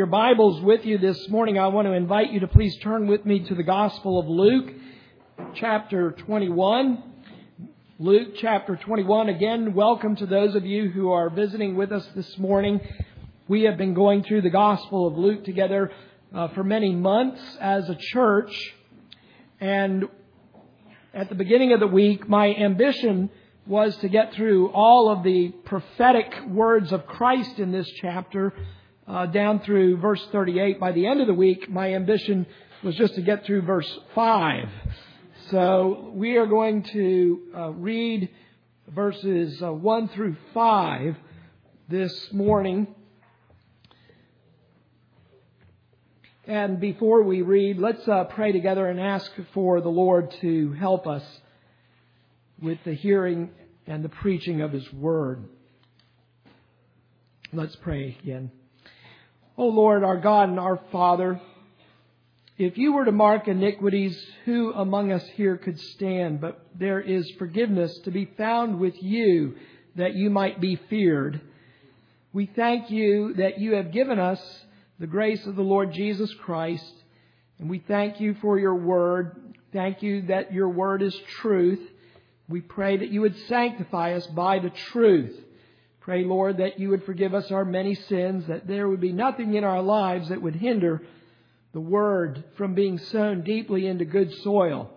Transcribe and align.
your 0.00 0.06
Bibles 0.06 0.62
with 0.62 0.86
you 0.86 0.96
this 0.96 1.28
morning, 1.28 1.58
I 1.58 1.66
want 1.66 1.86
to 1.86 1.92
invite 1.92 2.32
you 2.32 2.40
to 2.40 2.48
please 2.48 2.74
turn 2.78 3.06
with 3.06 3.26
me 3.26 3.40
to 3.40 3.54
the 3.54 3.62
Gospel 3.62 4.18
of 4.18 4.26
Luke, 4.26 4.72
chapter 5.56 6.12
21. 6.12 7.02
Luke 7.98 8.28
chapter 8.40 8.76
21. 8.76 9.28
Again, 9.28 9.74
welcome 9.74 10.16
to 10.16 10.24
those 10.24 10.54
of 10.54 10.64
you 10.64 10.88
who 10.88 11.10
are 11.10 11.28
visiting 11.28 11.76
with 11.76 11.92
us 11.92 12.08
this 12.16 12.38
morning. 12.38 12.80
We 13.46 13.64
have 13.64 13.76
been 13.76 13.92
going 13.92 14.22
through 14.22 14.40
the 14.40 14.48
Gospel 14.48 15.06
of 15.06 15.18
Luke 15.18 15.44
together 15.44 15.92
uh, 16.34 16.48
for 16.54 16.64
many 16.64 16.94
months 16.94 17.42
as 17.60 17.86
a 17.90 17.94
church. 17.94 18.56
And 19.60 20.04
at 21.12 21.28
the 21.28 21.34
beginning 21.34 21.74
of 21.74 21.80
the 21.80 21.86
week, 21.86 22.26
my 22.26 22.54
ambition 22.54 23.28
was 23.66 23.94
to 23.98 24.08
get 24.08 24.32
through 24.32 24.70
all 24.70 25.10
of 25.10 25.24
the 25.24 25.50
prophetic 25.66 26.32
words 26.48 26.90
of 26.90 27.06
Christ 27.06 27.58
in 27.58 27.70
this 27.70 27.86
chapter 28.00 28.54
uh, 29.06 29.26
down 29.26 29.60
through 29.60 29.98
verse 29.98 30.24
38. 30.32 30.78
By 30.78 30.92
the 30.92 31.06
end 31.06 31.20
of 31.20 31.26
the 31.26 31.34
week, 31.34 31.68
my 31.68 31.94
ambition 31.94 32.46
was 32.82 32.94
just 32.96 33.14
to 33.14 33.22
get 33.22 33.44
through 33.44 33.62
verse 33.62 33.98
5. 34.14 34.68
So 35.50 36.10
we 36.14 36.36
are 36.36 36.46
going 36.46 36.82
to 36.84 37.40
uh, 37.56 37.70
read 37.70 38.28
verses 38.88 39.62
uh, 39.62 39.72
1 39.72 40.08
through 40.08 40.36
5 40.54 41.16
this 41.88 42.32
morning. 42.32 42.86
And 46.46 46.80
before 46.80 47.22
we 47.22 47.42
read, 47.42 47.78
let's 47.78 48.06
uh, 48.08 48.24
pray 48.24 48.52
together 48.52 48.86
and 48.86 48.98
ask 48.98 49.30
for 49.54 49.80
the 49.80 49.88
Lord 49.88 50.30
to 50.40 50.72
help 50.72 51.06
us 51.06 51.24
with 52.60 52.78
the 52.84 52.94
hearing 52.94 53.50
and 53.86 54.04
the 54.04 54.08
preaching 54.08 54.60
of 54.60 54.72
His 54.72 54.90
Word. 54.92 55.48
Let's 57.52 57.76
pray 57.76 58.16
again. 58.22 58.50
O 59.60 59.66
Lord, 59.66 60.04
our 60.04 60.16
God 60.16 60.48
and 60.48 60.58
our 60.58 60.80
Father, 60.90 61.38
if 62.56 62.78
you 62.78 62.94
were 62.94 63.04
to 63.04 63.12
mark 63.12 63.46
iniquities, 63.46 64.18
who 64.46 64.72
among 64.72 65.12
us 65.12 65.22
here 65.34 65.58
could 65.58 65.78
stand? 65.78 66.40
But 66.40 66.64
there 66.74 66.98
is 66.98 67.30
forgiveness 67.32 67.94
to 68.04 68.10
be 68.10 68.24
found 68.38 68.80
with 68.80 68.94
you 69.02 69.56
that 69.96 70.14
you 70.14 70.30
might 70.30 70.62
be 70.62 70.76
feared. 70.88 71.42
We 72.32 72.46
thank 72.46 72.90
you 72.90 73.34
that 73.34 73.58
you 73.60 73.74
have 73.74 73.92
given 73.92 74.18
us 74.18 74.40
the 74.98 75.06
grace 75.06 75.44
of 75.44 75.56
the 75.56 75.62
Lord 75.62 75.92
Jesus 75.92 76.32
Christ, 76.40 76.94
and 77.58 77.68
we 77.68 77.80
thank 77.80 78.18
you 78.18 78.36
for 78.40 78.58
your 78.58 78.76
word. 78.76 79.56
Thank 79.74 80.02
you 80.02 80.22
that 80.28 80.54
your 80.54 80.70
word 80.70 81.02
is 81.02 81.14
truth. 81.42 81.86
We 82.48 82.62
pray 82.62 82.96
that 82.96 83.10
you 83.10 83.20
would 83.20 83.36
sanctify 83.46 84.14
us 84.14 84.26
by 84.28 84.60
the 84.60 84.70
truth. 84.70 85.38
Pray, 86.00 86.24
Lord, 86.24 86.56
that 86.56 86.80
you 86.80 86.88
would 86.88 87.04
forgive 87.04 87.34
us 87.34 87.50
our 87.50 87.66
many 87.66 87.94
sins, 87.94 88.46
that 88.46 88.66
there 88.66 88.88
would 88.88 89.02
be 89.02 89.12
nothing 89.12 89.52
in 89.52 89.64
our 89.64 89.82
lives 89.82 90.30
that 90.30 90.40
would 90.40 90.56
hinder 90.56 91.02
the 91.74 91.80
Word 91.80 92.42
from 92.56 92.74
being 92.74 92.96
sown 92.96 93.42
deeply 93.42 93.86
into 93.86 94.06
good 94.06 94.32
soil. 94.42 94.90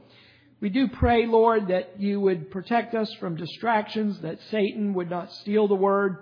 We 0.61 0.69
do 0.69 0.87
pray, 0.87 1.25
Lord, 1.27 1.67
that 1.67 1.99
you 1.99 2.21
would 2.21 2.51
protect 2.51 2.95
us 2.95 3.13
from 3.19 3.35
distractions, 3.35 4.21
that 4.21 4.39
Satan 4.49 4.93
would 4.93 5.09
not 5.09 5.33
steal 5.33 5.67
the 5.67 5.75
Word. 5.75 6.19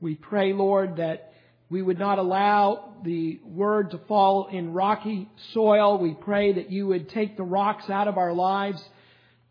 We 0.00 0.16
pray, 0.16 0.52
Lord, 0.52 0.96
that 0.96 1.32
we 1.70 1.80
would 1.80 2.00
not 2.00 2.18
allow 2.18 2.96
the 3.04 3.38
Word 3.44 3.92
to 3.92 3.98
fall 4.08 4.48
in 4.48 4.72
rocky 4.72 5.28
soil. 5.52 5.96
We 5.96 6.14
pray 6.14 6.54
that 6.54 6.72
you 6.72 6.88
would 6.88 7.08
take 7.08 7.36
the 7.36 7.44
rocks 7.44 7.88
out 7.88 8.08
of 8.08 8.18
our 8.18 8.32
lives, 8.32 8.82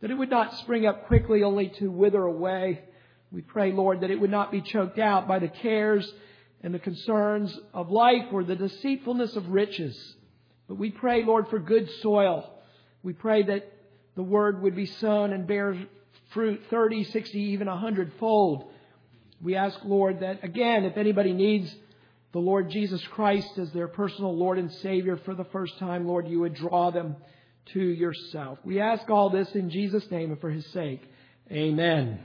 that 0.02 0.12
it 0.12 0.16
would 0.16 0.30
not 0.30 0.58
spring 0.58 0.86
up 0.86 1.08
quickly 1.08 1.44
only 1.44 1.70
to 1.80 1.90
wither 1.90 2.24
away. 2.24 2.82
We 3.32 3.42
pray, 3.42 3.72
Lord, 3.72 4.02
that 4.02 4.12
it 4.12 4.20
would 4.20 4.32
not 4.32 4.52
be 4.52 4.62
choked 4.62 5.00
out 5.00 5.28
by 5.28 5.40
the 5.40 5.50
cares 5.50 6.10
and 6.62 6.74
the 6.74 6.80
concerns 6.80 7.58
of 7.74 7.90
life 7.90 8.26
or 8.32 8.44
the 8.44 8.56
deceitfulness 8.56 9.36
of 9.36 9.50
riches. 9.50 10.16
But 10.68 10.76
we 10.76 10.92
pray, 10.92 11.24
Lord, 11.24 11.48
for 11.50 11.60
good 11.60 11.90
soil. 12.02 12.52
We 13.04 13.14
pray 13.14 13.44
that 13.44 13.72
the 14.16 14.24
word 14.24 14.62
would 14.62 14.76
be 14.76 14.86
sown 14.86 15.34
and 15.34 15.46
bear 15.48 15.78
fruit 16.34 16.62
30, 16.70 17.06
60, 17.06 17.40
even 17.40 17.68
100 17.68 18.14
fold. 18.20 18.70
We 19.42 19.56
ask, 19.56 19.80
Lord, 19.84 20.22
that 20.22 20.44
again, 20.44 20.86
if 20.86 20.98
anybody 20.98 21.34
needs 21.34 21.74
the 22.32 22.40
Lord 22.40 22.70
Jesus 22.70 23.06
Christ 23.08 23.58
as 23.58 23.72
their 23.72 23.88
personal 23.88 24.36
Lord 24.36 24.58
and 24.58 24.72
Savior 24.72 25.18
for 25.18 25.36
the 25.36 25.46
first 25.46 25.78
time, 25.80 26.08
Lord, 26.08 26.28
you 26.28 26.40
would 26.40 26.56
draw 26.56 26.92
them 26.92 27.16
to 27.74 27.80
yourself. 27.80 28.60
We 28.64 28.80
ask 28.80 29.10
all 29.10 29.30
this 29.30 29.50
in 29.54 29.70
Jesus' 29.70 30.10
name 30.10 30.32
and 30.32 30.42
for 30.42 30.50
his 30.50 30.66
sake. 30.72 31.02
Amen. 31.52 32.20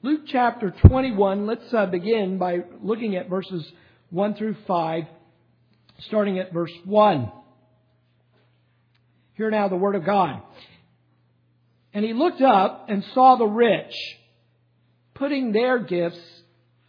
Luke 0.00 0.20
chapter 0.28 0.70
21, 0.70 1.48
let's 1.48 1.74
uh, 1.74 1.86
begin 1.86 2.38
by 2.38 2.58
looking 2.80 3.16
at 3.16 3.28
verses 3.28 3.68
1 4.10 4.34
through 4.36 4.54
5, 4.64 5.02
starting 6.02 6.38
at 6.38 6.52
verse 6.52 6.70
1. 6.84 7.32
Hear 9.32 9.50
now 9.50 9.66
the 9.66 9.74
word 9.74 9.96
of 9.96 10.06
God. 10.06 10.40
And 11.92 12.04
he 12.04 12.12
looked 12.12 12.40
up 12.40 12.86
and 12.88 13.04
saw 13.12 13.34
the 13.34 13.46
rich 13.46 13.92
putting 15.14 15.50
their 15.50 15.80
gifts 15.80 16.20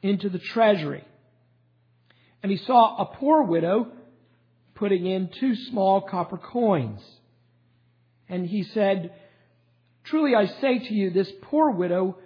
into 0.04 0.30
the 0.30 0.38
treasury. 0.38 1.04
And 2.44 2.52
he 2.52 2.60
saw 2.60 2.98
a 2.98 3.06
poor 3.16 3.42
widow 3.42 3.88
putting 4.76 5.08
in 5.08 5.32
two 5.40 5.56
small 5.56 6.02
copper 6.02 6.38
coins. 6.38 7.02
And 8.28 8.46
he 8.46 8.62
said, 8.66 9.16
Truly 10.04 10.36
I 10.36 10.46
say 10.46 10.78
to 10.78 10.94
you, 10.94 11.10
this 11.10 11.32
poor 11.42 11.72
widow 11.72 12.18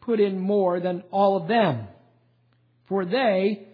put 0.00 0.20
in 0.20 0.38
more 0.38 0.80
than 0.80 1.02
all 1.10 1.36
of 1.36 1.48
them. 1.48 1.88
For 2.88 3.04
they 3.04 3.68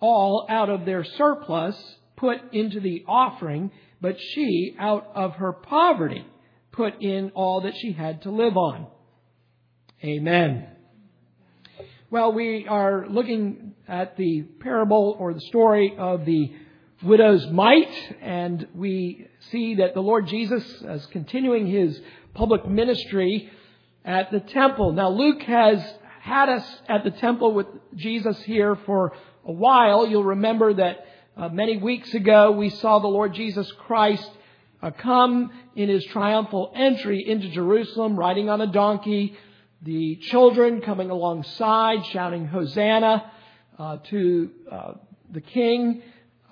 all 0.00 0.46
out 0.48 0.70
of 0.70 0.84
their 0.84 1.04
surplus 1.04 1.76
put 2.16 2.38
into 2.52 2.80
the 2.80 3.04
offering, 3.06 3.70
but 4.00 4.16
she 4.18 4.74
out 4.78 5.10
of 5.14 5.34
her 5.34 5.52
poverty 5.52 6.24
put 6.72 7.02
in 7.02 7.30
all 7.34 7.62
that 7.62 7.74
she 7.76 7.92
had 7.92 8.22
to 8.22 8.30
live 8.30 8.56
on. 8.56 8.86
Amen. 10.02 10.68
Well, 12.10 12.32
we 12.32 12.66
are 12.68 13.06
looking 13.08 13.74
at 13.88 14.16
the 14.16 14.42
parable 14.60 15.16
or 15.18 15.32
the 15.32 15.40
story 15.40 15.94
of 15.96 16.24
the 16.24 16.52
widow's 17.02 17.46
mite, 17.48 17.94
and 18.20 18.66
we 18.74 19.26
see 19.50 19.76
that 19.76 19.94
the 19.94 20.02
Lord 20.02 20.26
Jesus 20.26 20.64
is 20.82 21.06
continuing 21.06 21.66
his 21.66 22.00
public 22.34 22.66
ministry 22.66 23.50
at 24.04 24.30
the 24.30 24.40
temple. 24.40 24.92
Now, 24.92 25.10
Luke 25.10 25.42
has 25.42 25.82
had 26.20 26.48
us 26.48 26.64
at 26.88 27.04
the 27.04 27.10
temple 27.10 27.52
with 27.52 27.66
Jesus 27.96 28.40
here 28.42 28.76
for 28.86 29.12
a 29.44 29.52
while. 29.52 30.06
You'll 30.06 30.24
remember 30.24 30.74
that 30.74 31.06
uh, 31.36 31.48
many 31.48 31.78
weeks 31.78 32.12
ago 32.14 32.52
we 32.52 32.70
saw 32.70 32.98
the 32.98 33.08
Lord 33.08 33.34
Jesus 33.34 33.70
Christ 33.86 34.30
uh, 34.82 34.90
come 34.90 35.50
in 35.76 35.88
his 35.88 36.04
triumphal 36.06 36.72
entry 36.74 37.24
into 37.26 37.48
Jerusalem 37.50 38.16
riding 38.16 38.48
on 38.48 38.60
a 38.60 38.66
donkey. 38.66 39.36
The 39.82 40.16
children 40.16 40.80
coming 40.80 41.10
alongside 41.10 42.06
shouting 42.06 42.46
Hosanna 42.46 43.32
uh, 43.78 43.96
to 44.10 44.50
uh, 44.70 44.92
the 45.30 45.40
king. 45.40 46.02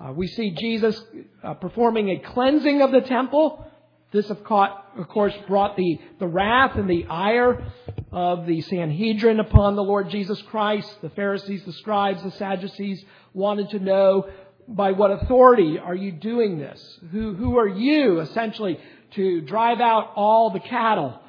Uh, 0.01 0.13
we 0.13 0.27
see 0.27 0.51
Jesus 0.53 1.01
uh, 1.43 1.55
performing 1.55 2.11
a 2.11 2.19
cleansing 2.19 2.83
of 2.83 2.91
the 2.91 3.03
temple. 3.03 3.65
This, 4.13 4.29
of 4.29 4.43
course, 4.43 5.35
brought 5.47 5.77
the, 5.77 6.01
the 6.19 6.27
wrath 6.27 6.75
and 6.75 6.91
the 6.91 7.07
ire 7.07 7.65
of 8.11 8.45
the 8.45 8.61
Sanhedrin 8.63 9.39
upon 9.39 9.77
the 9.77 9.85
Lord 9.85 10.11
Jesus 10.11 10.43
Christ. 10.43 10.91
The 11.01 11.11
Pharisees, 11.11 11.65
the 11.65 11.73
scribes, 11.75 12.23
the 12.25 12.33
Sadducees 12.33 13.05
wanted 13.35 13.71
to 13.71 13.79
know 13.79 14.29
by 14.67 14.93
what 14.93 15.13
authority 15.13 15.79
are 15.79 15.95
you 15.95 16.11
doing 16.11 16.59
this? 16.59 16.81
Who, 17.13 17.35
who 17.35 17.57
are 17.59 17.69
you, 17.69 18.21
essentially, 18.21 18.81
to 19.13 19.41
drive 19.43 19.81
out 19.81 20.13
all 20.17 20.51
the 20.51 20.61
cattle 20.61 21.21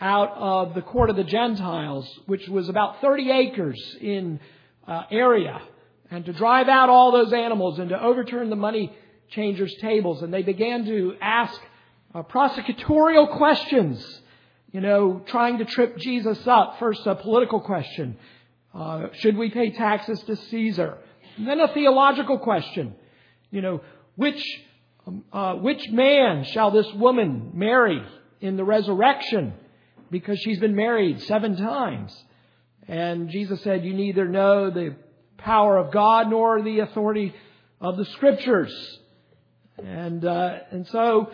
out 0.00 0.32
of 0.36 0.74
the 0.74 0.82
court 0.82 1.10
of 1.10 1.16
the 1.16 1.24
Gentiles, 1.24 2.08
which 2.26 2.46
was 2.48 2.68
about 2.68 3.00
30 3.00 3.32
acres 3.32 3.96
in 4.00 4.38
uh, 4.86 5.02
area, 5.10 5.60
and 6.08 6.24
to 6.24 6.32
drive 6.32 6.68
out 6.68 6.88
all 6.88 7.10
those 7.10 7.32
animals 7.32 7.80
and 7.80 7.88
to 7.88 8.00
overturn 8.00 8.48
the 8.48 8.56
money 8.56 8.96
changers' 9.30 9.74
tables? 9.80 10.22
And 10.22 10.32
they 10.32 10.42
began 10.42 10.84
to 10.86 11.14
ask 11.20 11.60
uh, 12.14 12.22
prosecutorial 12.22 13.36
questions, 13.36 14.22
you 14.72 14.80
know, 14.80 15.22
trying 15.26 15.58
to 15.58 15.64
trip 15.64 15.98
Jesus 15.98 16.46
up. 16.46 16.78
First, 16.78 17.06
a 17.06 17.14
political 17.14 17.60
question. 17.60 18.16
Uh, 18.74 19.08
should 19.14 19.36
we 19.36 19.50
pay 19.50 19.70
taxes 19.70 20.20
to 20.22 20.36
Caesar? 20.36 20.98
And 21.36 21.46
then 21.46 21.60
a 21.60 21.68
theological 21.68 22.38
question. 22.38 22.94
You 23.50 23.62
know, 23.62 23.80
which, 24.16 24.42
um, 25.06 25.24
uh, 25.32 25.54
which 25.54 25.88
man 25.90 26.44
shall 26.44 26.70
this 26.70 26.92
woman 26.94 27.52
marry 27.54 28.02
in 28.40 28.56
the 28.56 28.64
resurrection? 28.64 29.54
Because 30.10 30.38
she's 30.40 30.58
been 30.58 30.74
married 30.74 31.22
seven 31.22 31.56
times. 31.56 32.14
And 32.86 33.28
Jesus 33.28 33.62
said, 33.62 33.84
you 33.84 33.94
neither 33.94 34.26
know 34.26 34.70
the 34.70 34.96
power 35.36 35.76
of 35.76 35.92
God 35.92 36.30
nor 36.30 36.62
the 36.62 36.80
authority 36.80 37.34
of 37.80 37.96
the 37.96 38.04
scriptures. 38.06 38.98
And, 39.78 40.24
uh, 40.24 40.58
and 40.70 40.86
so, 40.88 41.30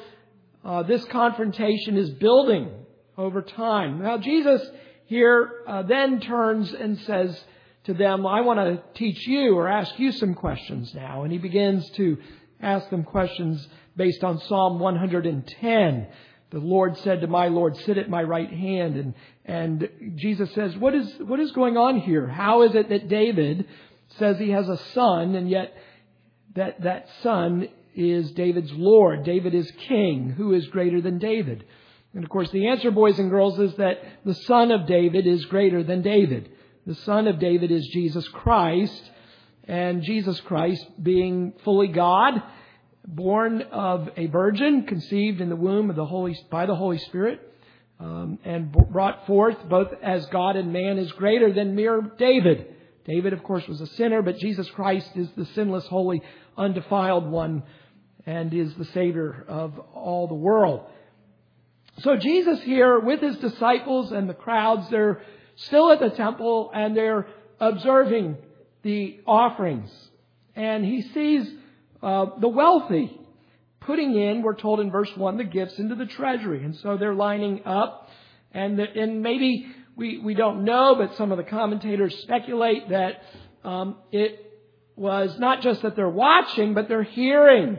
uh, 0.65 0.83
this 0.83 1.05
confrontation 1.07 1.97
is 1.97 2.11
building 2.11 2.71
over 3.17 3.43
time. 3.43 4.03
Now, 4.03 4.19
Jesus 4.19 4.63
here 5.07 5.63
uh, 5.67 5.83
then 5.83 6.21
turns 6.21 6.73
and 6.73 6.99
says 7.01 7.39
to 7.85 7.95
them, 7.95 8.27
I 8.27 8.41
want 8.41 8.59
to 8.61 8.83
teach 8.95 9.27
you 9.27 9.57
or 9.57 9.69
ask 9.69 9.99
you 9.99 10.11
some 10.13 10.35
questions 10.35 10.95
now. 10.95 11.23
And 11.23 11.33
he 11.33 11.39
begins 11.39 11.89
to 11.97 12.17
ask 12.61 12.89
them 12.89 13.05
questions 13.05 13.67
based 13.97 14.25
on 14.25 14.41
Psalm 14.41 14.79
110. 14.79 16.07
The 16.51 16.59
Lord 16.59 16.97
said 16.99 17.21
to 17.21 17.27
my 17.27 17.49
Lord, 17.49 17.77
sit 17.79 17.99
at 17.99 18.09
my 18.09 18.23
right 18.23 18.51
hand. 18.51 18.97
And, 18.97 19.15
and 19.45 19.89
Jesus 20.17 20.53
says, 20.55 20.77
what 20.77 20.95
is, 20.95 21.13
what 21.19 21.41
is 21.41 21.53
going 21.53 21.77
on 21.77 22.01
here? 22.01 22.27
How 22.27 22.63
is 22.63 22.75
it 22.75 22.89
that 22.89 23.09
David 23.09 23.67
says 24.19 24.39
he 24.39 24.51
has 24.51 24.69
a 24.69 24.79
son 24.95 25.35
and 25.35 25.51
yet 25.51 25.75
that, 26.55 26.81
that 26.83 27.09
son 27.23 27.69
is 27.95 28.33
David's 28.33 28.73
Lord? 28.73 29.25
David 29.25 29.55
is 29.55 29.71
king. 29.89 30.31
Who 30.31 30.53
is 30.53 30.67
greater 30.67 31.01
than 31.01 31.19
David? 31.19 31.65
And 32.15 32.23
of 32.23 32.31
course, 32.31 32.51
the 32.51 32.69
answer, 32.69 32.91
boys 32.91 33.19
and 33.19 33.31
girls, 33.31 33.59
is 33.59 33.75
that 33.77 34.01
the 34.25 34.35
son 34.35 34.71
of 34.71 34.87
David 34.87 35.27
is 35.27 35.45
greater 35.47 35.83
than 35.83 36.03
David. 36.03 36.51
The 36.87 36.95
son 36.95 37.27
of 37.27 37.39
David 37.39 37.71
is 37.71 37.87
Jesus 37.93 38.27
Christ. 38.29 39.11
And 39.67 40.03
Jesus 40.03 40.41
Christ, 40.41 40.85
being 41.03 41.55
fully 41.65 41.89
God, 41.89 42.35
born 43.07 43.63
of 43.63 44.11
a 44.17 44.27
virgin, 44.27 44.87
conceived 44.87 45.41
in 45.41 45.49
the 45.49 45.57
womb 45.57 45.91
of 45.91 45.97
the 45.97 46.05
Holy, 46.05 46.37
by 46.51 46.67
the 46.67 46.77
Holy 46.77 46.99
Spirit, 46.99 47.41
um, 47.99 48.39
and 48.45 48.71
brought 48.73 49.27
forth 49.27 49.57
both 49.69 49.89
as 50.03 50.27
God 50.27 50.57
and 50.57 50.73
man, 50.73 50.99
is 50.99 51.11
greater 51.13 51.53
than 51.53 51.75
mere 51.75 52.01
David. 52.19 52.75
David, 53.07 53.33
of 53.33 53.43
course, 53.43 53.67
was 53.69 53.81
a 53.81 53.87
sinner, 53.87 54.23
but 54.23 54.39
Jesus 54.39 54.69
Christ 54.71 55.11
is 55.15 55.29
the 55.37 55.47
sinless, 55.47 55.87
holy, 55.87 56.23
undefiled 56.57 57.31
one, 57.31 57.63
and 58.27 58.53
is 58.53 58.75
the 58.75 58.85
Savior 58.87 59.45
of 59.49 59.79
all 59.93 60.29
the 60.29 60.35
world. 60.35 60.87
So 61.99 62.17
Jesus 62.17 62.61
here, 62.63 62.99
with 62.99 63.21
his 63.21 63.37
disciples 63.37 64.13
and 64.13 64.29
the 64.29 64.35
crowds, 64.35 64.89
they're 64.91 65.23
still 65.57 65.93
at 65.93 66.01
the 66.01 66.11
temple 66.11 66.71
and 66.75 66.97
they're 66.97 67.27
observing 67.61 68.37
the 68.83 69.21
offerings. 69.27 69.91
And 70.57 70.85
he 70.85 71.03
sees 71.03 71.49
uh, 72.03 72.27
the 72.41 72.49
wealthy 72.49 73.19
putting 73.81 74.17
in, 74.17 74.43
we're 74.43 74.55
told 74.55 74.81
in 74.81 74.91
verse 74.91 75.11
1, 75.17 75.37
the 75.37 75.45
gifts 75.45 75.79
into 75.79 75.95
the 75.95 76.07
treasury. 76.07 76.65
And 76.65 76.75
so 76.77 76.97
they're 76.97 77.15
lining 77.15 77.63
up. 77.65 78.09
And, 78.53 78.79
the, 78.79 78.85
and 78.85 79.23
maybe 79.23 79.67
we, 79.97 80.19
we 80.19 80.35
don't 80.35 80.65
know, 80.65 80.95
but 80.97 81.17
some 81.17 81.33
of 81.33 81.39
the 81.39 81.45
commentators 81.45 82.17
speculate 82.23 82.89
that 82.89 83.23
um, 83.63 83.97
it 84.11 84.41
was 84.97 85.39
not 85.39 85.61
just 85.61 85.83
that 85.83 85.97
they're 85.97 86.09
watching, 86.09 86.75
but 86.75 86.89
they're 86.89 87.03
hearing. 87.03 87.79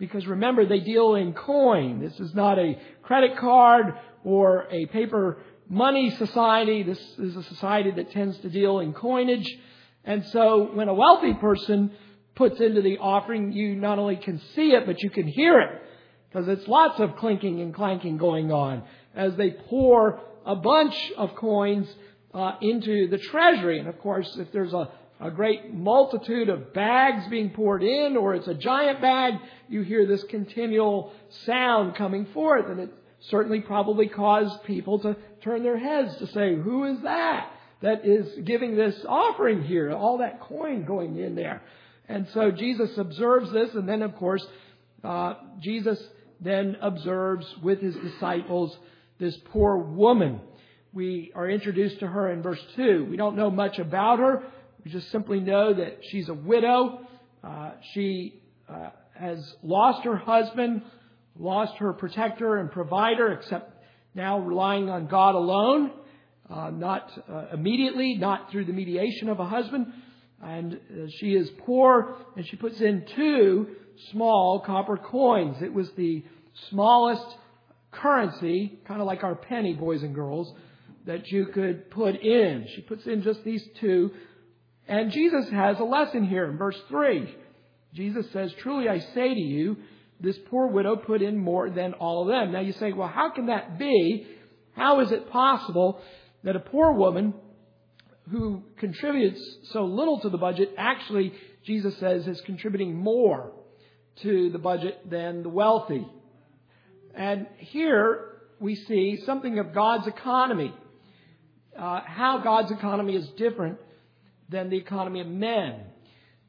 Because 0.00 0.26
remember, 0.26 0.64
they 0.66 0.80
deal 0.80 1.14
in 1.14 1.34
coin. 1.34 2.00
This 2.00 2.18
is 2.18 2.34
not 2.34 2.58
a 2.58 2.80
credit 3.02 3.36
card 3.36 3.94
or 4.24 4.66
a 4.70 4.86
paper 4.86 5.42
money 5.68 6.10
society. 6.16 6.82
This 6.82 6.98
is 7.18 7.36
a 7.36 7.42
society 7.44 7.90
that 7.92 8.10
tends 8.10 8.38
to 8.38 8.48
deal 8.48 8.80
in 8.80 8.94
coinage. 8.94 9.46
And 10.04 10.24
so 10.28 10.70
when 10.72 10.88
a 10.88 10.94
wealthy 10.94 11.34
person 11.34 11.92
puts 12.34 12.58
into 12.60 12.80
the 12.80 12.96
offering, 12.96 13.52
you 13.52 13.76
not 13.76 13.98
only 13.98 14.16
can 14.16 14.40
see 14.54 14.72
it, 14.72 14.86
but 14.86 15.02
you 15.02 15.10
can 15.10 15.28
hear 15.28 15.60
it. 15.60 15.82
Because 16.32 16.48
it's 16.48 16.66
lots 16.66 16.98
of 16.98 17.16
clinking 17.16 17.60
and 17.60 17.74
clanking 17.74 18.16
going 18.16 18.50
on 18.50 18.84
as 19.14 19.36
they 19.36 19.50
pour 19.50 20.20
a 20.46 20.56
bunch 20.56 21.12
of 21.18 21.34
coins 21.34 21.86
uh, 22.32 22.52
into 22.62 23.08
the 23.08 23.18
treasury. 23.18 23.78
And 23.78 23.88
of 23.88 23.98
course, 23.98 24.34
if 24.38 24.50
there's 24.50 24.72
a, 24.72 24.88
a 25.20 25.30
great 25.30 25.74
multitude 25.74 26.48
of 26.48 26.72
bags 26.72 27.26
being 27.28 27.50
poured 27.50 27.82
in, 27.82 28.16
or 28.16 28.34
it's 28.34 28.48
a 28.48 28.54
giant 28.54 29.00
bag, 29.00 29.34
you 29.68 29.82
hear 29.82 30.06
this 30.06 30.24
continual 30.24 31.12
sound 31.44 31.94
coming 31.94 32.26
forth. 32.26 32.66
And 32.66 32.80
it 32.80 32.90
certainly 33.20 33.60
probably 33.60 34.08
caused 34.08 34.64
people 34.64 34.98
to 35.00 35.16
turn 35.42 35.62
their 35.62 35.78
heads 35.78 36.16
to 36.16 36.26
say, 36.28 36.54
Who 36.54 36.84
is 36.84 37.02
that? 37.02 37.50
That 37.82 38.06
is 38.06 38.28
giving 38.44 38.76
this 38.76 39.04
offering 39.08 39.62
here, 39.62 39.90
all 39.90 40.18
that 40.18 40.40
coin 40.40 40.84
going 40.84 41.18
in 41.18 41.34
there. 41.34 41.62
And 42.08 42.26
so 42.34 42.50
Jesus 42.50 42.96
observes 42.98 43.52
this, 43.52 43.74
and 43.74 43.88
then, 43.88 44.02
of 44.02 44.16
course, 44.16 44.44
uh, 45.04 45.34
Jesus 45.60 46.02
then 46.40 46.76
observes 46.80 47.46
with 47.62 47.80
his 47.80 47.94
disciples 47.96 48.76
this 49.18 49.36
poor 49.52 49.76
woman. 49.76 50.40
We 50.92 51.30
are 51.34 51.48
introduced 51.48 52.00
to 52.00 52.06
her 52.06 52.30
in 52.32 52.42
verse 52.42 52.60
2. 52.76 53.06
We 53.08 53.16
don't 53.16 53.36
know 53.36 53.50
much 53.50 53.78
about 53.78 54.18
her. 54.18 54.42
We 54.84 54.90
just 54.90 55.10
simply 55.10 55.40
know 55.40 55.74
that 55.74 55.98
she's 56.10 56.28
a 56.28 56.34
widow. 56.34 57.00
Uh, 57.42 57.72
she 57.92 58.42
uh, 58.68 58.90
has 59.14 59.38
lost 59.62 60.04
her 60.04 60.16
husband, 60.16 60.82
lost 61.38 61.76
her 61.78 61.92
protector 61.92 62.56
and 62.56 62.70
provider, 62.70 63.32
except 63.32 63.72
now 64.14 64.38
relying 64.38 64.88
on 64.88 65.06
God 65.06 65.34
alone, 65.34 65.92
uh, 66.48 66.70
not 66.70 67.10
uh, 67.28 67.46
immediately, 67.52 68.16
not 68.16 68.50
through 68.50 68.64
the 68.64 68.72
mediation 68.72 69.28
of 69.28 69.38
a 69.40 69.44
husband 69.44 69.92
and 70.42 70.74
uh, 70.74 71.06
she 71.18 71.34
is 71.34 71.50
poor, 71.66 72.16
and 72.36 72.46
she 72.46 72.56
puts 72.56 72.80
in 72.80 73.04
two 73.14 73.68
small 74.10 74.60
copper 74.64 74.96
coins. 74.96 75.56
It 75.60 75.72
was 75.72 75.90
the 75.96 76.24
smallest 76.70 77.36
currency, 77.92 78.78
kind 78.86 79.00
of 79.00 79.06
like 79.06 79.22
our 79.22 79.34
penny, 79.34 79.74
boys 79.74 80.02
and 80.02 80.14
girls, 80.14 80.52
that 81.06 81.28
you 81.28 81.46
could 81.46 81.90
put 81.90 82.16
in. 82.16 82.66
She 82.74 82.82
puts 82.82 83.06
in 83.06 83.22
just 83.22 83.44
these 83.44 83.62
two. 83.80 84.12
And 84.90 85.12
Jesus 85.12 85.48
has 85.50 85.78
a 85.78 85.84
lesson 85.84 86.24
here 86.24 86.50
in 86.50 86.58
verse 86.58 86.78
3. 86.88 87.32
Jesus 87.94 88.26
says, 88.32 88.52
Truly 88.58 88.88
I 88.88 88.98
say 88.98 89.32
to 89.32 89.40
you, 89.40 89.76
this 90.18 90.36
poor 90.50 90.66
widow 90.66 90.96
put 90.96 91.22
in 91.22 91.38
more 91.38 91.70
than 91.70 91.94
all 91.94 92.22
of 92.22 92.28
them. 92.28 92.52
Now 92.52 92.60
you 92.60 92.72
say, 92.72 92.92
well, 92.92 93.06
how 93.06 93.30
can 93.30 93.46
that 93.46 93.78
be? 93.78 94.26
How 94.74 94.98
is 94.98 95.12
it 95.12 95.30
possible 95.30 96.02
that 96.42 96.56
a 96.56 96.60
poor 96.60 96.92
woman 96.92 97.34
who 98.32 98.64
contributes 98.78 99.40
so 99.72 99.84
little 99.84 100.18
to 100.20 100.28
the 100.28 100.38
budget 100.38 100.74
actually, 100.76 101.34
Jesus 101.64 101.96
says, 101.98 102.26
is 102.26 102.40
contributing 102.40 102.96
more 102.96 103.52
to 104.22 104.50
the 104.50 104.58
budget 104.58 105.08
than 105.08 105.44
the 105.44 105.48
wealthy. 105.48 106.04
And 107.14 107.46
here 107.58 108.40
we 108.58 108.74
see 108.74 109.20
something 109.24 109.60
of 109.60 109.72
God's 109.72 110.08
economy, 110.08 110.74
uh, 111.78 112.00
how 112.04 112.38
God's 112.42 112.72
economy 112.72 113.14
is 113.14 113.28
different 113.36 113.78
than 114.50 114.68
the 114.68 114.76
economy 114.76 115.20
of 115.20 115.28
men. 115.28 115.84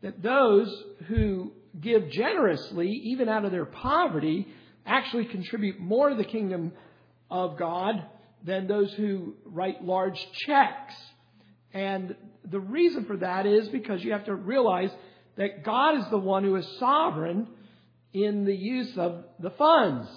That 0.02 0.22
those 0.22 0.84
who 1.08 1.54
give 1.80 2.10
generously, 2.10 2.90
even 2.90 3.30
out 3.30 3.46
of 3.46 3.52
their 3.52 3.66
poverty, 3.66 4.48
actually 4.86 5.26
contribute 5.26 5.80
more 5.80 6.10
to 6.10 6.16
the 6.16 6.24
kingdom 6.24 6.74
of 7.30 7.58
God 7.58 8.04
than 8.44 8.68
those 8.68 8.92
who 8.94 9.36
write 9.46 9.84
large 9.84 10.20
checks. 10.46 10.96
And 11.74 12.16
the 12.50 12.60
reason 12.60 13.06
for 13.06 13.18
that 13.18 13.46
is 13.46 13.70
because 13.70 14.04
you 14.04 14.12
have 14.12 14.26
to 14.26 14.36
realize 14.36 14.90
that 15.38 15.64
God 15.64 16.00
is 16.00 16.06
the 16.10 16.18
one 16.18 16.44
who 16.44 16.56
is 16.56 16.68
sovereign 16.80 17.48
in 18.14 18.44
the 18.46 18.56
use 18.56 18.98
of 18.98 19.24
the 19.40 19.52
funds. 19.52 20.10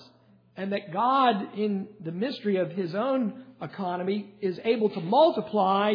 And 0.56 0.72
that 0.72 0.92
God, 0.92 1.58
in 1.58 1.88
the 2.02 2.12
mystery 2.12 2.56
of 2.56 2.70
His 2.70 2.94
own 2.94 3.44
economy, 3.60 4.34
is 4.40 4.58
able 4.64 4.88
to 4.90 5.00
multiply 5.00 5.94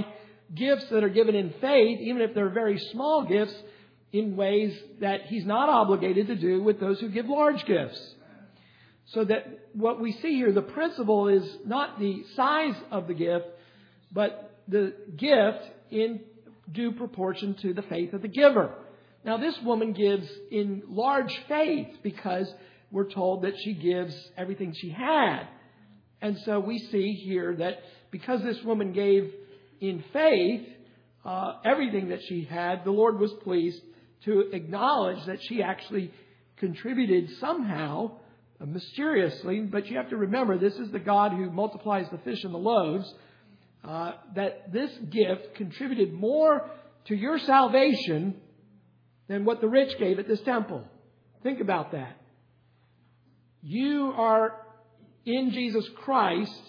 gifts 0.53 0.85
that 0.89 1.03
are 1.03 1.09
given 1.09 1.35
in 1.35 1.53
faith, 1.61 1.99
even 1.99 2.21
if 2.21 2.33
they're 2.33 2.49
very 2.49 2.77
small 2.91 3.25
gifts, 3.25 3.53
in 4.11 4.35
ways 4.35 4.77
that 5.01 5.23
He's 5.27 5.45
not 5.45 5.69
obligated 5.69 6.27
to 6.27 6.35
do 6.35 6.63
with 6.63 6.79
those 6.79 6.99
who 6.99 7.09
give 7.09 7.27
large 7.27 7.63
gifts. 7.65 8.15
So 9.07 9.23
that 9.25 9.45
what 9.73 9.99
we 9.99 10.11
see 10.13 10.35
here, 10.35 10.51
the 10.51 10.61
principle 10.61 11.27
is 11.27 11.43
not 11.65 11.99
the 11.99 12.23
size 12.35 12.75
of 12.91 13.07
the 13.07 13.13
gift, 13.13 13.45
but 14.11 14.55
the 14.67 14.93
gift 15.17 15.63
in 15.89 16.21
due 16.71 16.91
proportion 16.91 17.55
to 17.61 17.73
the 17.73 17.81
faith 17.83 18.13
of 18.13 18.21
the 18.21 18.27
giver. 18.27 18.73
Now, 19.25 19.37
this 19.37 19.57
woman 19.63 19.93
gives 19.93 20.27
in 20.51 20.83
large 20.87 21.35
faith 21.47 21.87
because 22.03 22.51
we're 22.91 23.09
told 23.09 23.43
that 23.43 23.53
she 23.63 23.73
gives 23.73 24.15
everything 24.37 24.73
she 24.75 24.89
had. 24.89 25.47
And 26.21 26.37
so 26.45 26.59
we 26.59 26.77
see 26.77 27.13
here 27.13 27.55
that 27.55 27.79
because 28.11 28.41
this 28.43 28.61
woman 28.63 28.93
gave 28.93 29.33
in 29.81 30.03
faith 30.13 30.67
uh, 31.25 31.53
everything 31.65 32.09
that 32.09 32.19
she 32.27 32.45
had, 32.45 32.85
the 32.85 32.91
Lord 32.91 33.19
was 33.19 33.31
pleased 33.43 33.81
to 34.25 34.51
acknowledge 34.51 35.25
that 35.25 35.41
she 35.43 35.61
actually 35.61 36.11
contributed 36.57 37.29
somehow, 37.39 38.11
uh, 38.61 38.65
mysteriously. 38.65 39.61
But 39.61 39.87
you 39.87 39.97
have 39.97 40.09
to 40.09 40.17
remember, 40.17 40.57
this 40.57 40.75
is 40.75 40.91
the 40.91 40.99
God 40.99 41.31
who 41.31 41.49
multiplies 41.51 42.07
the 42.09 42.17
fish 42.19 42.43
and 42.43 42.53
the 42.53 42.57
loaves 42.57 43.13
uh, 43.83 44.13
that 44.35 44.71
this 44.71 44.91
gift 45.09 45.55
contributed 45.55 46.13
more 46.13 46.69
to 47.05 47.15
your 47.15 47.39
salvation 47.39 48.35
than 49.27 49.45
what 49.45 49.61
the 49.61 49.67
rich 49.67 49.97
gave 49.99 50.19
at 50.19 50.27
this 50.27 50.41
temple. 50.41 50.83
Think 51.43 51.61
about 51.61 51.91
that. 51.91 52.17
You 53.61 54.13
are 54.15 54.55
in 55.25 55.51
Jesus 55.51 55.87
Christ 55.95 56.61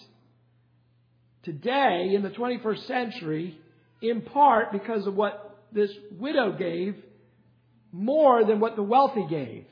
today 1.43 2.11
in 2.13 2.21
the 2.23 2.29
21st 2.29 2.87
century 2.87 3.59
in 4.01 4.21
part 4.21 4.71
because 4.71 5.07
of 5.07 5.15
what 5.15 5.59
this 5.71 5.91
widow 6.17 6.51
gave 6.51 6.95
more 7.91 8.45
than 8.45 8.59
what 8.59 8.75
the 8.75 8.83
wealthy 8.83 9.25
gave. 9.29 9.65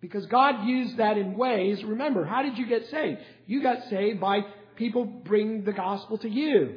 Because 0.00 0.26
God 0.26 0.66
used 0.66 0.98
that 0.98 1.18
in 1.18 1.36
ways, 1.36 1.82
remember, 1.82 2.24
how 2.24 2.42
did 2.42 2.56
you 2.56 2.66
get 2.66 2.86
saved? 2.90 3.20
You 3.46 3.62
got 3.62 3.88
saved 3.90 4.20
by 4.20 4.42
people 4.76 5.04
bring 5.04 5.64
the 5.64 5.72
gospel 5.72 6.18
to 6.18 6.28
you. 6.28 6.76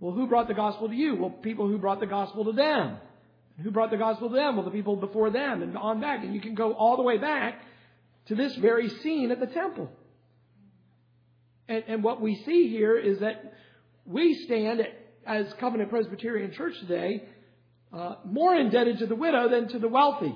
Well, 0.00 0.12
who 0.12 0.26
brought 0.26 0.48
the 0.48 0.54
gospel 0.54 0.88
to 0.88 0.94
you? 0.94 1.16
Well, 1.16 1.30
people 1.30 1.68
who 1.68 1.78
brought 1.78 2.00
the 2.00 2.06
gospel 2.06 2.44
to 2.46 2.52
them. 2.52 2.98
Who 3.62 3.70
brought 3.70 3.90
the 3.90 3.96
gospel 3.96 4.28
to 4.28 4.34
them? 4.34 4.56
Well, 4.56 4.64
the 4.64 4.70
people 4.70 4.96
before 4.96 5.30
them 5.30 5.62
and 5.62 5.76
on 5.76 6.00
back. 6.00 6.22
And 6.22 6.34
you 6.34 6.40
can 6.40 6.54
go 6.54 6.72
all 6.72 6.96
the 6.96 7.02
way 7.02 7.18
back 7.18 7.60
to 8.26 8.34
this 8.34 8.54
very 8.56 8.88
scene 8.88 9.30
at 9.30 9.40
the 9.40 9.46
temple. 9.46 9.90
And, 11.68 11.84
and 11.86 12.02
what 12.02 12.20
we 12.20 12.42
see 12.46 12.68
here 12.68 12.96
is 12.96 13.20
that 13.20 13.54
we 14.04 14.34
stand 14.46 14.80
as 15.26 15.52
Covenant 15.60 15.90
Presbyterian 15.90 16.52
Church 16.52 16.78
today 16.80 17.24
uh, 17.92 18.16
more 18.24 18.54
indebted 18.54 18.98
to 18.98 19.06
the 19.06 19.14
widow 19.14 19.48
than 19.48 19.68
to 19.68 19.78
the 19.78 19.88
wealthy 19.88 20.34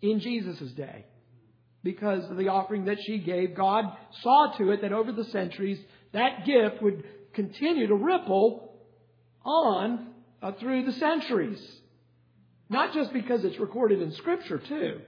in 0.00 0.20
Jesus' 0.20 0.70
day 0.72 1.04
because 1.82 2.28
of 2.30 2.36
the 2.36 2.48
offering 2.48 2.86
that 2.86 2.98
she 3.04 3.18
gave. 3.18 3.56
God 3.56 3.84
saw 4.22 4.52
to 4.58 4.70
it 4.70 4.82
that 4.82 4.92
over 4.92 5.12
the 5.12 5.24
centuries 5.24 5.78
that 6.12 6.44
gift 6.46 6.82
would 6.82 7.04
continue 7.34 7.86
to 7.86 7.94
ripple 7.94 8.74
on 9.44 10.08
uh, 10.42 10.52
through 10.52 10.84
the 10.84 10.92
centuries. 10.92 11.60
Not 12.68 12.92
just 12.92 13.12
because 13.12 13.44
it's 13.44 13.58
recorded 13.58 14.02
in 14.02 14.12
Scripture, 14.12 14.58
too. 14.58 15.00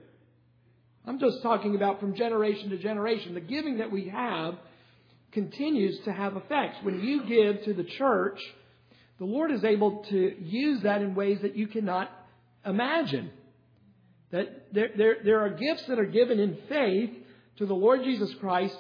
I'm 1.07 1.19
just 1.19 1.43
talking 1.43 1.77
about 1.77 2.01
from 2.01 2.15
generation 2.15 2.71
to 2.71 2.79
generation. 2.79 3.35
The 3.35 3.41
giving 3.41 3.79
that 3.79 3.91
we 3.91 4.09
have 4.09 4.55
continues 5.33 5.99
to 6.01 6.13
have 6.13 6.37
effects. 6.37 6.79
When 6.83 7.01
you 7.01 7.25
give 7.25 7.65
to 7.65 7.75
the 7.75 7.85
church, 7.85 8.41
the 9.19 9.25
Lord 9.25 9.51
is 9.51 9.65
able 9.65 10.05
to 10.11 10.35
use 10.43 10.83
that 10.83 11.03
in 11.03 11.15
ways 11.15 11.41
that 11.43 11.57
you 11.57 11.67
cannot 11.67 12.11
imagine. 12.65 13.31
That 14.33 14.73
there, 14.73 14.91
there, 14.97 15.17
there 15.25 15.41
are 15.41 15.51
gifts 15.51 15.85
that 15.85 15.99
are 15.99 16.07
given 16.07 16.39
in 16.39 16.59
faith 16.69 17.11
to 17.59 17.67
the 17.67 17.75
Lord 17.75 18.03
Jesus 18.03 18.33
Christ 18.41 18.77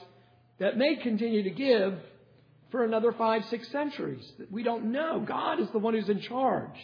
that 0.59 0.77
may 0.77 0.97
continue 0.97 1.43
to 1.43 1.51
give 1.51 1.99
for 2.71 2.85
another 2.85 3.13
five, 3.13 3.45
six 3.47 3.69
centuries. 3.69 4.25
We 4.51 4.63
don't 4.63 4.93
know. 4.93 5.21
God 5.27 5.61
is 5.61 5.69
the 5.71 5.79
one 5.79 5.95
who's 5.95 6.09
in 6.09 6.21
charge. 6.21 6.79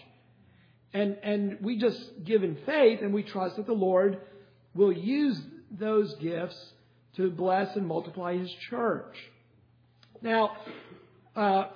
And, 0.93 1.17
and 1.23 1.59
we 1.61 1.79
just 1.79 2.25
give 2.25 2.43
in 2.43 2.57
faith 2.67 3.01
and 3.03 3.13
we 3.13 3.23
trust 3.23 3.57
that 3.57 3.67
the 3.67 3.73
Lord 3.73 4.19
will 4.75 4.93
use 4.93 5.41
those 5.71 6.15
gifts 6.17 6.73
to 7.17 7.31
bless 7.31 7.75
and 7.77 7.87
multiply 7.87 8.37
His 8.37 8.51
church. 8.69 9.15
Now, 10.27 10.57
uh, 11.37 11.67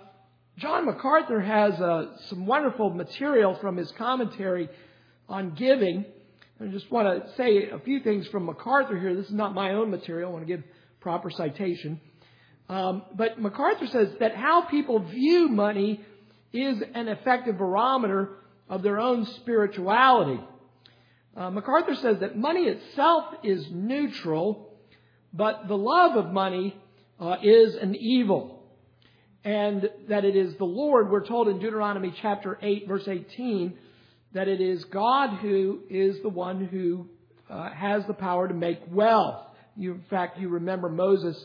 John 0.58 0.84
MacArthur 0.84 1.40
has 1.40 1.80
uh, 1.80 2.16
some 2.30 2.46
wonderful 2.46 2.90
material 2.90 3.56
from 3.60 3.76
his 3.76 3.88
commentary 3.92 4.68
on 5.28 5.54
giving. 5.54 6.04
I 6.60 6.66
just 6.66 6.90
want 6.90 7.06
to 7.06 7.32
say 7.36 7.70
a 7.70 7.78
few 7.78 8.00
things 8.00 8.26
from 8.26 8.46
MacArthur 8.46 8.98
here. 8.98 9.14
This 9.14 9.26
is 9.26 9.34
not 9.34 9.54
my 9.54 9.74
own 9.74 9.92
material. 9.92 10.30
I 10.30 10.32
want 10.32 10.48
to 10.48 10.52
give 10.52 10.64
proper 10.98 11.30
citation. 11.30 12.00
Um, 12.68 13.02
but 13.14 13.40
MacArthur 13.40 13.86
says 13.86 14.08
that 14.18 14.34
how 14.34 14.62
people 14.62 14.98
view 14.98 15.46
money 15.46 16.00
is 16.52 16.82
an 16.92 17.06
effective 17.06 17.56
barometer 17.56 18.30
of 18.68 18.82
their 18.82 18.98
own 18.98 19.26
spirituality. 19.26 20.40
Uh, 21.36 21.50
MacArthur 21.50 21.94
says 21.94 22.18
that 22.18 22.36
money 22.36 22.62
itself 22.62 23.26
is 23.44 23.64
neutral, 23.70 24.74
but 25.32 25.68
the 25.68 25.76
love 25.76 26.16
of 26.16 26.32
money 26.32 26.74
uh, 27.20 27.36
is 27.42 27.74
an 27.74 27.94
evil. 27.94 28.62
And 29.44 29.88
that 30.08 30.24
it 30.24 30.36
is 30.36 30.56
the 30.56 30.64
Lord, 30.64 31.10
we're 31.10 31.26
told 31.26 31.48
in 31.48 31.58
Deuteronomy 31.58 32.14
chapter 32.20 32.58
8, 32.60 32.88
verse 32.88 33.06
18, 33.06 33.74
that 34.32 34.48
it 34.48 34.60
is 34.60 34.84
God 34.84 35.38
who 35.38 35.80
is 35.88 36.20
the 36.22 36.28
one 36.28 36.66
who 36.66 37.08
uh, 37.48 37.70
has 37.70 38.04
the 38.06 38.14
power 38.14 38.48
to 38.48 38.54
make 38.54 38.80
wealth. 38.90 39.46
You, 39.76 39.94
in 39.94 40.04
fact, 40.10 40.38
you 40.38 40.48
remember 40.48 40.88
Moses 40.88 41.42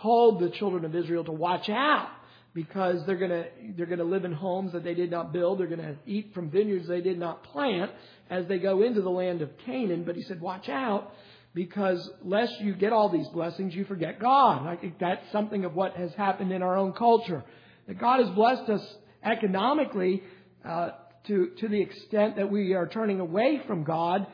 told 0.00 0.40
the 0.40 0.50
children 0.50 0.84
of 0.84 0.94
Israel 0.94 1.24
to 1.24 1.32
watch 1.32 1.68
out 1.68 2.08
because 2.54 3.04
they're 3.04 3.18
going 3.18 3.30
to 3.30 3.46
they're 3.76 3.86
going 3.86 3.98
to 3.98 4.04
live 4.04 4.24
in 4.24 4.32
homes 4.32 4.72
that 4.72 4.84
they 4.84 4.94
did 4.94 5.10
not 5.10 5.32
build. 5.32 5.58
They're 5.58 5.66
going 5.66 5.80
to 5.80 5.96
eat 6.06 6.32
from 6.34 6.50
vineyards 6.50 6.86
they 6.86 7.00
did 7.00 7.18
not 7.18 7.42
plant 7.44 7.90
as 8.30 8.46
they 8.46 8.58
go 8.58 8.82
into 8.82 9.02
the 9.02 9.10
land 9.10 9.42
of 9.42 9.50
Canaan. 9.66 10.04
But 10.04 10.14
he 10.14 10.22
said, 10.22 10.40
watch 10.40 10.68
out 10.68 11.12
because 11.54 12.10
lest 12.22 12.60
you 12.60 12.74
get 12.74 12.92
all 12.92 13.08
these 13.08 13.28
blessings, 13.28 13.74
you 13.74 13.84
forget 13.84 14.18
God. 14.18 14.66
I 14.66 14.76
think 14.76 14.98
that's 14.98 15.22
something 15.30 15.64
of 15.64 15.74
what 15.74 15.96
has 15.96 16.12
happened 16.14 16.52
in 16.52 16.62
our 16.62 16.76
own 16.76 16.92
culture. 16.92 17.44
That 17.86 17.98
God 18.00 18.20
has 18.20 18.28
blessed 18.30 18.68
us 18.68 18.96
economically 19.24 20.22
uh, 20.64 20.90
to, 21.28 21.50
to 21.60 21.68
the 21.68 21.80
extent 21.80 22.36
that 22.36 22.50
we 22.50 22.74
are 22.74 22.88
turning 22.88 23.20
away 23.20 23.62
from 23.66 23.84
God 23.84 24.26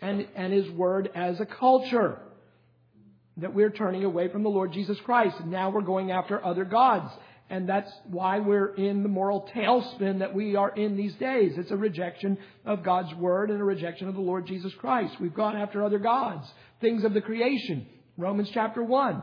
and, 0.00 0.26
and 0.36 0.52
His 0.52 0.70
Word 0.70 1.10
as 1.14 1.40
a 1.40 1.46
culture. 1.46 2.20
That 3.38 3.52
we're 3.52 3.70
turning 3.70 4.04
away 4.04 4.28
from 4.28 4.44
the 4.44 4.48
Lord 4.48 4.72
Jesus 4.72 4.98
Christ. 5.00 5.36
And 5.40 5.50
now 5.50 5.70
we're 5.70 5.80
going 5.82 6.12
after 6.12 6.44
other 6.44 6.64
gods. 6.64 7.12
And 7.50 7.68
that's 7.68 7.90
why 8.04 8.38
we're 8.38 8.74
in 8.76 9.02
the 9.02 9.08
moral 9.08 9.48
tailspin 9.52 10.20
that 10.20 10.32
we 10.32 10.54
are 10.54 10.70
in 10.70 10.96
these 10.96 11.14
days. 11.16 11.54
It's 11.56 11.72
a 11.72 11.76
rejection 11.76 12.38
of 12.64 12.84
God's 12.84 13.12
Word 13.16 13.50
and 13.50 13.60
a 13.60 13.64
rejection 13.64 14.08
of 14.08 14.14
the 14.14 14.20
Lord 14.20 14.46
Jesus 14.46 14.72
Christ. 14.78 15.16
We've 15.20 15.34
gone 15.34 15.56
after 15.56 15.84
other 15.84 15.98
gods, 15.98 16.46
things 16.80 17.02
of 17.02 17.12
the 17.12 17.20
creation. 17.20 17.86
Romans 18.16 18.50
chapter 18.54 18.84
1. 18.84 19.22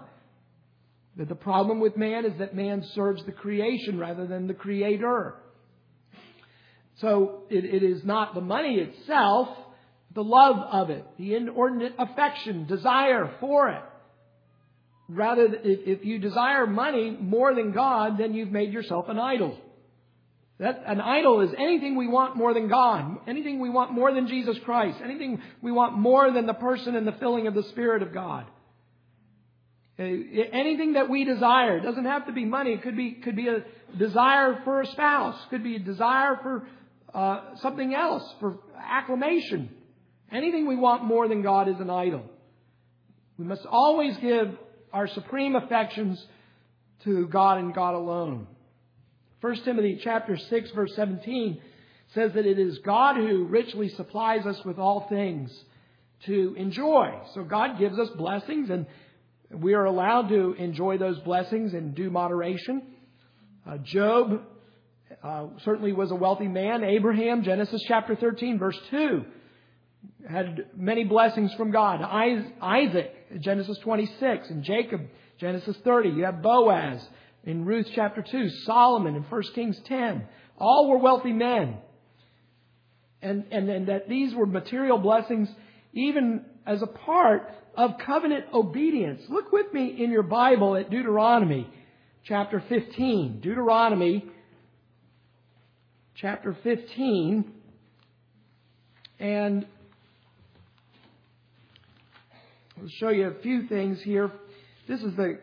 That 1.15 1.29
the 1.29 1.35
problem 1.35 1.79
with 1.79 1.95
man 1.95 2.25
is 2.25 2.37
that 2.39 2.53
man 2.53 2.83
serves 2.93 3.25
the 3.25 3.31
creation 3.31 3.97
rather 3.97 4.27
than 4.27 4.47
the 4.47 4.53
Creator. 4.53 5.35
So 6.97 7.43
it, 7.49 7.63
it 7.63 7.81
is 7.81 8.03
not 8.03 8.35
the 8.35 8.41
money 8.41 8.75
itself, 8.75 9.47
the 10.13 10.23
love 10.23 10.57
of 10.57 10.89
it, 10.89 11.05
the 11.17 11.35
inordinate 11.35 11.93
affection, 11.97 12.67
desire 12.67 13.35
for 13.39 13.69
it. 13.69 13.83
Rather, 15.09 15.47
if 15.63 16.03
you 16.03 16.19
desire 16.19 16.67
money 16.67 17.15
more 17.19 17.55
than 17.55 17.71
God, 17.71 18.17
then 18.17 18.33
you've 18.33 18.51
made 18.51 18.73
yourself 18.73 19.05
an 19.07 19.17
idol. 19.17 19.57
That, 20.59 20.83
an 20.85 20.99
idol 20.99 21.41
is 21.41 21.51
anything 21.57 21.95
we 21.95 22.07
want 22.07 22.35
more 22.35 22.53
than 22.53 22.67
God, 22.67 23.19
anything 23.27 23.59
we 23.59 23.69
want 23.69 23.91
more 23.91 24.11
than 24.11 24.27
Jesus 24.27 24.57
Christ, 24.65 24.97
anything 25.03 25.41
we 25.61 25.71
want 25.71 25.97
more 25.97 26.31
than 26.31 26.47
the 26.47 26.53
person 26.53 26.95
and 26.95 27.07
the 27.07 27.11
filling 27.13 27.47
of 27.47 27.53
the 27.53 27.63
Spirit 27.63 28.01
of 28.01 28.11
God. 28.11 28.45
Uh, 29.99 30.03
anything 30.03 30.93
that 30.93 31.09
we 31.09 31.23
desire 31.23 31.77
it 31.77 31.81
doesn't 31.81 32.05
have 32.05 32.27
to 32.27 32.31
be 32.31 32.45
money. 32.45 32.73
It 32.73 32.83
could 32.83 32.97
be 32.97 33.13
could 33.13 33.35
be 33.35 33.47
a 33.47 33.63
desire 33.97 34.61
for 34.63 34.81
a 34.81 34.85
spouse. 34.87 35.39
Could 35.49 35.63
be 35.63 35.75
a 35.75 35.79
desire 35.79 36.37
for 36.43 36.67
uh, 37.13 37.55
something 37.61 37.95
else 37.95 38.23
for 38.39 38.59
acclamation. 38.79 39.69
Anything 40.31 40.67
we 40.67 40.75
want 40.75 41.03
more 41.03 41.27
than 41.27 41.41
God 41.41 41.67
is 41.67 41.79
an 41.79 41.89
idol. 41.89 42.23
We 43.39 43.45
must 43.45 43.65
always 43.65 44.17
give 44.17 44.55
our 44.93 45.07
supreme 45.07 45.55
affections 45.55 46.23
to 47.03 47.27
God 47.27 47.59
and 47.59 47.73
God 47.73 47.93
alone. 47.95 48.47
1 49.41 49.63
Timothy 49.63 49.99
chapter 50.03 50.37
6 50.37 50.71
verse 50.71 50.95
17 50.95 51.61
says 52.13 52.33
that 52.33 52.45
it 52.45 52.57
is 52.57 52.79
God 52.79 53.17
who 53.17 53.45
richly 53.45 53.89
supplies 53.89 54.45
us 54.45 54.59
with 54.65 54.79
all 54.79 55.07
things 55.09 55.51
to 56.25 56.55
enjoy. 56.57 57.13
So 57.33 57.43
God 57.43 57.77
gives 57.77 57.99
us 57.99 58.09
blessings 58.17 58.69
and 58.69 58.87
we 59.51 59.73
are 59.73 59.85
allowed 59.85 60.29
to 60.29 60.53
enjoy 60.57 60.97
those 60.97 61.19
blessings 61.19 61.73
in 61.73 61.93
due 61.93 62.09
moderation. 62.09 62.81
Uh, 63.65 63.77
Job 63.77 64.41
uh, 65.23 65.47
certainly 65.63 65.93
was 65.93 66.11
a 66.11 66.15
wealthy 66.15 66.47
man. 66.47 66.83
Abraham, 66.83 67.43
Genesis 67.43 67.81
chapter 67.87 68.15
13, 68.15 68.59
verse 68.59 68.77
2, 68.91 69.23
had 70.29 70.65
many 70.75 71.03
blessings 71.03 71.53
from 71.53 71.71
God. 71.71 72.01
Isaac, 72.01 73.39
Genesis 73.39 73.77
26, 73.79 74.49
and 74.49 74.63
Jacob, 74.63 75.01
Genesis 75.39 75.77
30. 75.83 76.09
You 76.09 76.25
have 76.25 76.41
Boaz 76.41 77.01
in 77.43 77.65
Ruth 77.65 77.87
chapter 77.95 78.21
2, 78.21 78.49
Solomon 78.65 79.15
in 79.15 79.23
1 79.23 79.43
Kings 79.55 79.79
10. 79.85 80.27
All 80.57 80.89
were 80.89 80.97
wealthy 80.97 81.33
men. 81.33 81.77
And, 83.21 83.45
and, 83.51 83.69
and 83.69 83.87
that 83.87 84.09
these 84.09 84.35
were 84.35 84.45
material 84.45 84.97
blessings 84.97 85.49
even 85.93 86.45
as 86.65 86.81
a 86.81 86.87
part 86.87 87.49
of 87.75 87.97
covenant 88.05 88.45
obedience. 88.53 89.21
Look 89.29 89.51
with 89.51 89.71
me 89.73 90.03
in 90.03 90.11
your 90.11 90.23
Bible 90.23 90.75
at 90.75 90.89
Deuteronomy 90.89 91.67
chapter 92.25 92.61
15. 92.67 93.39
Deuteronomy 93.39 94.25
chapter 96.15 96.57
15. 96.63 97.51
And 99.19 99.65
I'll 102.79 102.87
show 102.89 103.09
you 103.09 103.27
a 103.27 103.41
few 103.41 103.67
things 103.67 103.99
here. 104.01 104.31
This 104.87 105.01
is 105.01 105.15
the 105.15 105.39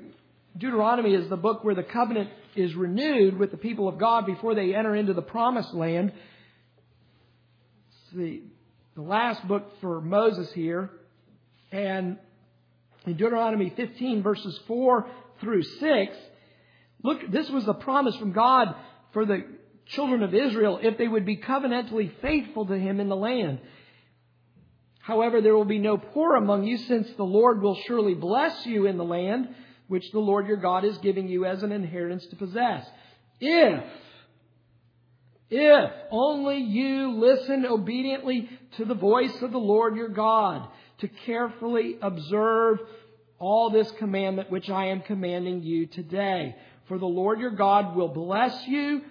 Deuteronomy 0.57 1.15
is 1.15 1.29
the 1.29 1.37
book 1.37 1.65
where 1.65 1.75
the 1.75 1.83
covenant 1.83 2.31
is 2.55 2.75
renewed 2.77 3.37
with 3.37 3.51
the 3.51 3.57
people 3.57 3.89
of 3.89 3.99
God 3.99 4.25
before 4.25 4.55
they 4.55 4.73
enter 4.73 4.95
into 4.95 5.15
the 5.15 5.23
promised 5.23 5.75
land. 5.75 6.13
It's 7.89 8.17
the, 8.17 8.43
the 8.95 9.03
last 9.03 9.47
book 9.49 9.65
for 9.81 10.01
Moses 10.01 10.53
here. 10.53 10.91
And 11.73 12.19
in 13.05 13.15
Deuteronomy 13.15 13.73
15 13.75 14.23
verses 14.23 14.57
4 14.69 15.07
through 15.41 15.65
6, 15.65 16.17
look, 17.03 17.33
this 17.33 17.51
was 17.51 17.65
the 17.65 17.75
promise 17.75 18.15
from 18.15 18.31
God 18.31 18.77
for 19.13 19.27
the 19.27 19.45
children 19.87 20.23
of 20.23 20.35
Israel 20.35 20.79
if 20.81 20.99
they 20.99 21.09
would 21.09 21.27
be 21.27 21.39
covenantally 21.39 22.13
faithful 22.23 22.67
to 22.67 22.79
him 22.79 23.01
in 23.01 23.09
the 23.09 23.17
land. 23.17 23.59
However, 25.05 25.43
there 25.43 25.55
will 25.55 25.67
be 25.67 25.79
no 25.79 25.99
poor 25.99 26.35
among 26.35 26.65
you, 26.65 26.79
since 26.79 27.07
the 27.19 27.25
Lord 27.25 27.61
will 27.61 27.75
surely 27.87 28.15
bless 28.15 28.65
you 28.65 28.87
in 28.87 28.97
the 28.97 29.05
land 29.05 29.55
which 29.87 30.11
the 30.13 30.19
Lord 30.19 30.47
your 30.47 30.57
God 30.57 30.83
is 30.83 30.97
giving 30.99 31.29
you 31.29 31.45
as 31.45 31.63
an 31.63 31.73
inheritance 31.73 32.25
to 32.29 32.37
possess. 32.37 32.87
If, 33.39 33.85
if 35.51 35.91
only 36.11 36.57
you 36.57 37.19
listen 37.19 37.67
obediently 37.67 38.49
to 38.79 38.87
the 38.87 38.95
voice 38.95 39.43
of 39.43 39.53
the 39.53 39.59
Lord 39.59 39.95
your 39.95 40.09
God, 40.09 40.69
to 41.01 41.09
carefully 41.09 41.99
observe 42.01 42.79
all 43.39 43.69
this 43.69 43.91
commandment 43.99 44.51
which 44.51 44.71
I 44.71 44.87
am 44.87 45.03
commanding 45.03 45.63
you 45.63 45.85
today. 45.85 46.57
For 46.89 46.99
the 46.99 47.05
Lord 47.05 47.41
your 47.41 47.51
God 47.51 47.95
will 47.95 48.09
bless 48.09 48.67
you 48.67 49.03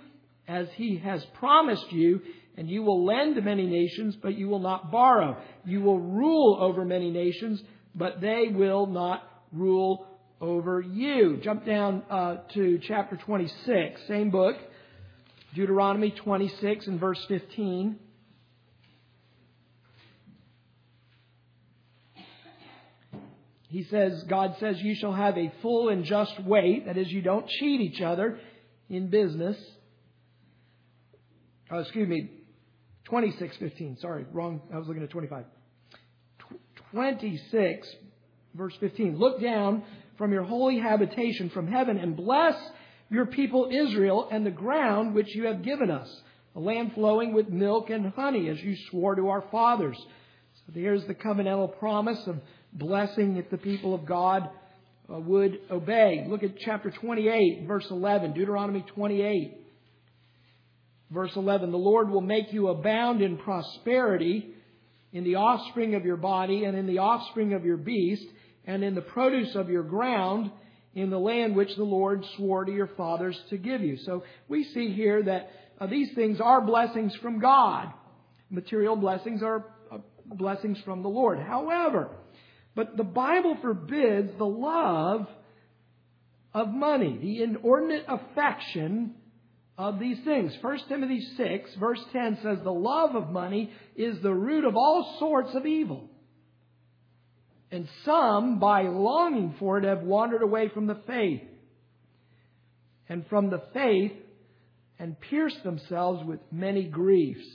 as 0.48 0.68
he 0.72 0.98
has 0.98 1.24
promised 1.36 1.92
you, 1.92 2.22
and 2.56 2.70
you 2.70 2.84
will 2.84 3.06
lend 3.06 3.36
to 3.36 3.42
many 3.42 3.66
nations, 3.66 4.16
but 4.22 4.38
you 4.38 4.48
will 4.48 4.60
not 4.60 4.92
borrow. 4.92 5.38
You 5.66 5.82
will 5.82 6.00
rule 6.00 6.58
over 6.60 6.86
many 6.86 7.10
nations, 7.10 7.62
but 7.96 8.22
they 8.22 8.48
will 8.52 8.86
not 8.86 9.24
rule 9.52 10.08
over 10.40 10.82
you. 10.82 11.40
Jump 11.44 11.66
down 11.66 12.04
uh, 12.10 12.38
to 12.54 12.80
chapter 12.88 13.16
26, 13.18 14.02
same 14.08 14.30
book, 14.30 14.56
Deuteronomy 15.56 16.12
26 16.12 16.88
and 16.88 17.00
verse 17.00 17.24
15. 17.28 17.98
He 23.70 23.84
says, 23.86 24.24
God 24.30 24.56
says, 24.60 24.76
You 24.80 24.94
shall 24.94 25.14
have 25.14 25.36
a 25.36 25.52
full 25.64 25.90
and 25.90 26.06
just 26.06 26.40
weight. 26.44 26.86
That 26.86 26.96
is, 26.96 27.12
you 27.12 27.24
don't 27.24 27.48
cheat 27.48 27.82
each 27.82 28.02
other 28.02 28.38
in 28.88 29.10
business. 29.10 29.58
Oh, 31.72 31.80
excuse 31.80 32.08
me, 32.08 32.43
26:15. 33.10 34.00
Sorry, 34.00 34.26
wrong. 34.32 34.62
I 34.74 34.78
was 34.78 34.88
looking 34.88 35.04
at 35.04 35.10
25. 35.10 35.46
26 36.92 37.88
verse 38.56 38.76
15. 38.80 39.18
Look 39.18 39.42
down 39.42 39.84
from 40.18 40.32
your 40.32 40.44
holy 40.44 40.80
habitation 40.80 41.50
from 41.50 41.68
heaven 41.68 41.98
and 41.98 42.16
bless 42.16 42.56
your 43.10 43.26
people 43.26 43.70
Israel 43.72 44.28
and 44.32 44.46
the 44.46 44.52
ground 44.52 45.14
which 45.14 45.36
you 45.36 45.46
have 45.46 45.64
given 45.64 45.92
us, 45.92 46.10
a 46.56 46.60
land 46.60 46.94
flowing 46.94 47.34
with 47.34 47.50
milk 47.50 47.90
and 47.90 48.12
honey, 48.14 48.50
as 48.50 48.60
you 48.62 48.76
swore 48.90 49.16
to 49.16 49.30
our 49.30 49.44
fathers. 49.52 49.98
So 49.98 50.74
there's 50.74 51.06
the 51.06 51.16
covenantal 51.16 51.78
promise 51.80 52.20
of 52.28 52.40
blessing 52.74 53.38
if 53.38 53.50
the 53.50 53.58
people 53.58 53.94
of 53.94 54.06
God 54.06 54.50
uh, 55.12 55.20
would 55.20 55.60
obey. 55.70 56.26
Look 56.28 56.44
at 56.44 56.58
chapter 56.60 56.90
28, 56.90 57.68
verse 57.68 57.86
11, 57.90 58.34
Deuteronomy 58.34 58.86
28. 58.96 59.63
Verse 61.12 61.32
11, 61.36 61.72
the 61.72 61.78
Lord 61.78 62.10
will 62.10 62.22
make 62.22 62.54
you 62.54 62.70
abound 62.70 63.22
in 63.22 63.38
prosperity 63.38 64.54
in 65.12 65.24
the 65.24 65.36
offspring 65.36 65.96
of 65.96 66.06
your 66.06 66.18
body 66.18 66.66
and 66.66 66.76
in 66.76 66.88
the 66.88 66.98
offspring 66.98 67.54
of 67.54 67.66
your 67.66 67.78
beast 67.78 68.26
and 68.66 68.84
in 68.84 68.96
the 68.96 69.02
produce 69.02 69.56
of 69.56 69.70
your 69.70 69.84
ground 69.84 70.52
in 70.96 71.10
the 71.10 71.20
land 71.20 71.56
which 71.56 71.76
the 71.76 71.84
Lord 71.84 72.24
swore 72.36 72.66
to 72.66 72.72
your 72.72 72.90
fathers 72.96 73.40
to 73.50 73.58
give 73.58 73.82
you. 73.82 73.98
So 73.98 74.24
we 74.48 74.64
see 74.64 74.92
here 74.94 75.24
that 75.24 75.50
uh, 75.80 75.88
these 75.88 76.10
things 76.14 76.40
are 76.40 76.62
blessings 76.62 77.16
from 77.22 77.40
God. 77.40 77.92
Material 78.50 78.96
blessings 78.96 79.42
are 79.42 79.66
uh, 79.92 79.98
blessings 80.26 80.80
from 80.86 81.02
the 81.02 81.10
Lord. 81.10 81.40
However, 81.40 82.10
but 82.76 82.96
the 82.98 83.04
Bible 83.04 83.58
forbids 83.62 84.32
the 84.38 84.46
love 84.46 85.28
of 86.54 86.70
money, 86.70 87.18
the 87.20 87.44
inordinate 87.44 88.06
affection 88.08 89.16
of 89.78 90.00
these 90.00 90.18
things. 90.24 90.54
1 90.62 90.80
Timothy 90.88 91.22
6, 91.38 91.76
verse 91.80 92.00
10 92.12 92.40
says, 92.44 92.60
The 92.64 92.72
love 92.72 93.16
of 93.16 93.30
money 93.30 93.72
is 93.96 94.22
the 94.22 94.34
root 94.34 94.66
of 94.66 94.76
all 94.76 95.18
sorts 95.20 95.56
of 95.56 95.66
evil. 95.66 96.10
And 97.72 97.88
some, 98.06 98.60
by 98.60 98.84
longing 98.84 99.56
for 99.58 99.80
it, 99.80 99.84
have 99.84 100.04
wandered 100.04 100.44
away 100.44 100.70
from 100.70 100.86
the 100.86 101.02
faith. 101.08 101.42
And 103.10 103.26
from 103.28 103.50
the 103.50 103.64
faith, 103.74 104.14
and 105.00 105.20
pierced 105.20 105.64
themselves 105.64 106.24
with 106.24 106.40
many 106.52 106.86
griefs. 106.86 107.46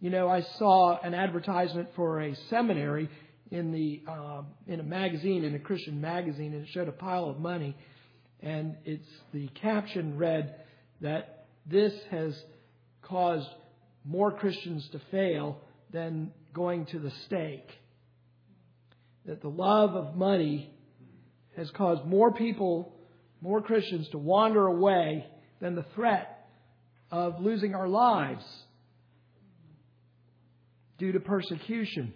You 0.00 0.10
know, 0.10 0.28
I 0.28 0.42
saw 0.58 0.98
an 1.00 1.14
advertisement 1.14 1.90
for 1.94 2.20
a 2.20 2.34
seminary 2.50 3.08
in 3.50 3.70
the 3.70 4.02
uh, 4.10 4.42
in 4.66 4.80
a 4.80 4.82
magazine, 4.82 5.44
in 5.44 5.54
a 5.54 5.58
Christian 5.58 6.00
magazine, 6.00 6.52
and 6.52 6.64
it 6.64 6.68
showed 6.72 6.88
a 6.88 6.92
pile 6.92 7.26
of 7.26 7.38
money, 7.38 7.76
and 8.40 8.76
it's 8.84 9.08
the 9.32 9.48
caption 9.60 10.18
read 10.18 10.56
that 11.02 11.46
this 11.66 11.92
has 12.10 12.34
caused 13.02 13.48
more 14.04 14.32
Christians 14.32 14.88
to 14.92 15.00
fail 15.10 15.60
than 15.92 16.32
going 16.54 16.86
to 16.86 16.98
the 16.98 17.12
stake. 17.26 17.68
That 19.26 19.42
the 19.42 19.48
love 19.48 19.94
of 19.94 20.16
money 20.16 20.74
has 21.56 21.70
caused 21.72 22.04
more 22.04 22.32
people, 22.32 22.94
more 23.40 23.60
Christians 23.60 24.08
to 24.10 24.18
wander 24.18 24.66
away 24.66 25.26
than 25.60 25.74
the 25.74 25.84
threat 25.94 26.48
of 27.10 27.40
losing 27.40 27.74
our 27.74 27.88
lives 27.88 28.44
due 30.98 31.12
to 31.12 31.20
persecution. 31.20 32.14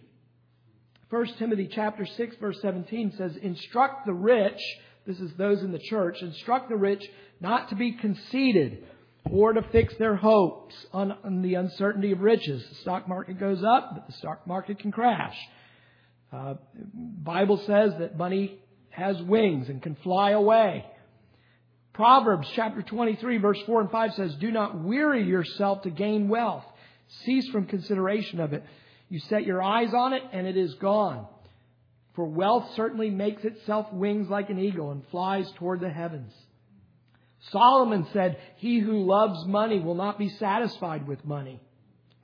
1 1.10 1.26
Timothy 1.38 1.68
chapter 1.70 2.06
6 2.06 2.36
verse 2.40 2.58
17 2.62 3.14
says, 3.16 3.36
instruct 3.36 4.06
the 4.06 4.12
rich, 4.12 4.60
this 5.06 5.20
is 5.20 5.32
those 5.36 5.62
in 5.62 5.70
the 5.70 5.78
church, 5.78 6.16
instruct 6.20 6.68
the 6.68 6.76
rich 6.76 7.04
not 7.40 7.70
to 7.70 7.74
be 7.74 7.92
conceited 7.92 8.84
or 9.30 9.52
to 9.52 9.62
fix 9.72 9.94
their 9.98 10.16
hopes 10.16 10.74
on, 10.92 11.12
on 11.24 11.42
the 11.42 11.54
uncertainty 11.54 12.12
of 12.12 12.20
riches. 12.20 12.64
The 12.68 12.74
stock 12.76 13.08
market 13.08 13.40
goes 13.40 13.62
up, 13.64 13.94
but 13.94 14.06
the 14.06 14.12
stock 14.14 14.46
market 14.46 14.78
can 14.78 14.92
crash. 14.92 15.36
Uh, 16.32 16.54
Bible 16.94 17.58
says 17.66 17.92
that 17.98 18.16
money 18.16 18.58
has 18.90 19.20
wings 19.22 19.68
and 19.68 19.82
can 19.82 19.96
fly 19.96 20.30
away. 20.30 20.84
Proverbs 21.92 22.48
chapter 22.54 22.82
23 22.82 23.38
verse 23.38 23.58
4 23.66 23.82
and 23.82 23.90
5 23.90 24.14
says, 24.14 24.34
Do 24.36 24.50
not 24.50 24.82
weary 24.82 25.24
yourself 25.24 25.82
to 25.82 25.90
gain 25.90 26.28
wealth. 26.28 26.64
Cease 27.24 27.48
from 27.50 27.66
consideration 27.66 28.40
of 28.40 28.52
it. 28.52 28.64
You 29.08 29.20
set 29.20 29.46
your 29.46 29.62
eyes 29.62 29.94
on 29.94 30.12
it 30.12 30.22
and 30.32 30.46
it 30.46 30.56
is 30.56 30.74
gone. 30.74 31.26
For 32.14 32.24
wealth 32.24 32.70
certainly 32.74 33.10
makes 33.10 33.44
itself 33.44 33.92
wings 33.92 34.28
like 34.28 34.50
an 34.50 34.58
eagle 34.58 34.90
and 34.90 35.02
flies 35.10 35.46
toward 35.56 35.80
the 35.80 35.90
heavens. 35.90 36.32
Solomon 37.50 38.06
said, 38.12 38.38
He 38.56 38.78
who 38.78 39.04
loves 39.04 39.46
money 39.46 39.80
will 39.80 39.94
not 39.94 40.18
be 40.18 40.28
satisfied 40.28 41.06
with 41.06 41.24
money, 41.24 41.60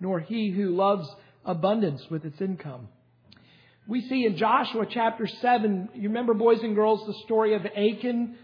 nor 0.00 0.20
he 0.20 0.50
who 0.50 0.74
loves 0.74 1.08
abundance 1.44 2.02
with 2.10 2.24
its 2.24 2.40
income. 2.40 2.88
We 3.86 4.00
see 4.08 4.26
in 4.26 4.36
Joshua 4.36 4.86
chapter 4.88 5.26
7, 5.26 5.90
you 5.94 6.08
remember, 6.08 6.34
boys 6.34 6.62
and 6.62 6.74
girls, 6.74 7.04
the 7.06 7.14
story 7.24 7.54
of 7.54 7.66
Achan? 7.66 8.36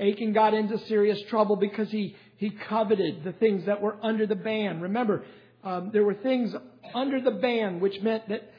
Achan 0.00 0.32
got 0.32 0.54
into 0.54 0.78
serious 0.86 1.20
trouble 1.28 1.56
because 1.56 1.90
he, 1.90 2.16
he 2.36 2.50
coveted 2.50 3.24
the 3.24 3.32
things 3.32 3.66
that 3.66 3.82
were 3.82 3.96
under 4.02 4.26
the 4.26 4.34
ban. 4.34 4.80
Remember, 4.80 5.24
um, 5.62 5.90
there 5.92 6.04
were 6.04 6.14
things 6.14 6.54
under 6.94 7.20
the 7.20 7.32
ban 7.32 7.80
which 7.80 8.00
meant 8.00 8.28
that 8.28 8.50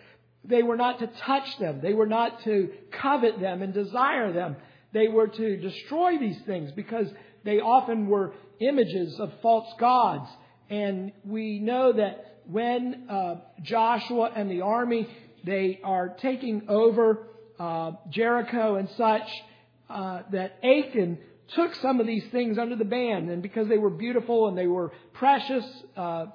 they 0.44 0.62
were 0.64 0.78
not 0.78 1.00
to 1.00 1.08
touch 1.08 1.58
them. 1.60 1.80
They 1.82 1.94
were 1.94 2.08
not 2.08 2.44
to 2.44 2.70
covet 2.92 3.40
them 3.40 3.62
and 3.62 3.74
desire 3.74 4.32
them. 4.32 4.58
They 4.92 5.08
were 5.08 5.28
to 5.28 5.58
destroy 5.58 6.18
these 6.18 6.40
things 6.46 6.72
because 6.72 7.08
they 7.44 7.60
often 7.60 8.08
were 8.08 8.34
images 8.60 9.20
of 9.20 9.32
false 9.42 9.72
gods. 9.80 10.30
And 10.70 11.12
we 11.26 11.60
know 11.60 11.94
that 11.94 12.42
when 12.46 13.08
uh, 13.10 13.36
Joshua 13.62 14.32
and 14.36 14.50
the 14.50 14.62
army 14.62 15.08
they 15.46 15.80
are 15.84 16.10
taking 16.22 16.64
over 16.68 17.28
uh, 17.60 17.92
Jericho 18.10 18.76
and 18.76 18.90
such, 18.98 19.28
uh, 19.90 20.22
that 20.32 20.58
Achan 20.64 21.18
took 21.56 21.74
some 21.76 22.00
of 22.00 22.08
these 22.08 22.24
things 22.32 22.58
under 22.58 22.76
the 22.76 22.86
ban, 22.86 23.30
and 23.30 23.42
because 23.42 23.68
they 23.68 23.78
were 23.78 23.90
beautiful 23.90 24.48
and 24.48 24.58
they 24.58 24.68
were 24.68 24.92
precious, 25.14 25.66
uh, 25.98 26.26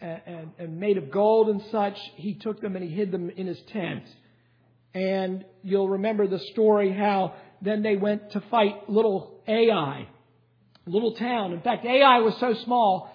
and, 0.00 0.50
and 0.58 0.78
made 0.78 0.98
of 0.98 1.10
gold 1.10 1.48
and 1.48 1.62
such, 1.70 1.96
he 2.16 2.34
took 2.34 2.60
them 2.60 2.76
and 2.76 2.84
he 2.84 2.90
hid 2.90 3.10
them 3.10 3.30
in 3.30 3.46
his 3.46 3.60
tent. 3.72 4.04
And 4.92 5.44
you'll 5.62 5.88
remember 5.88 6.26
the 6.26 6.38
story 6.52 6.92
how 6.92 7.34
then 7.62 7.82
they 7.82 7.96
went 7.96 8.32
to 8.32 8.42
fight 8.50 8.88
little 8.88 9.42
Ai, 9.48 10.08
little 10.90 11.14
town. 11.14 11.52
In 11.52 11.60
fact, 11.60 11.84
Ai 11.84 12.20
was 12.20 12.36
so 12.38 12.54
small 12.54 13.10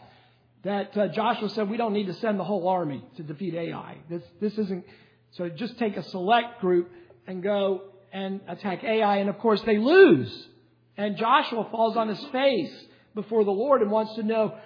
that 0.63 0.97
uh, 0.97 1.07
Joshua 1.09 1.49
said, 1.49 1.69
"We 1.69 1.77
don't 1.77 1.93
need 1.93 2.07
to 2.07 2.13
send 2.15 2.39
the 2.39 2.43
whole 2.43 2.67
army 2.67 3.03
to 3.17 3.23
defeat 3.23 3.55
Ai. 3.55 3.97
This 4.09 4.23
this 4.39 4.57
isn't." 4.57 4.85
So 5.31 5.49
just 5.49 5.77
take 5.77 5.95
a 5.95 6.03
select 6.03 6.59
group 6.59 6.91
and 7.27 7.43
go 7.43 7.81
and 8.11 8.41
attack 8.47 8.83
Ai, 8.83 9.17
and 9.17 9.29
of 9.29 9.37
course 9.37 9.61
they 9.61 9.77
lose. 9.77 10.47
And 10.97 11.17
Joshua 11.17 11.67
falls 11.71 11.95
on 11.95 12.09
his 12.09 12.23
face 12.31 12.85
before 13.15 13.43
the 13.43 13.51
Lord 13.51 13.81
and 13.81 13.91
wants 13.91 14.15
to 14.15 14.23
know 14.23 14.57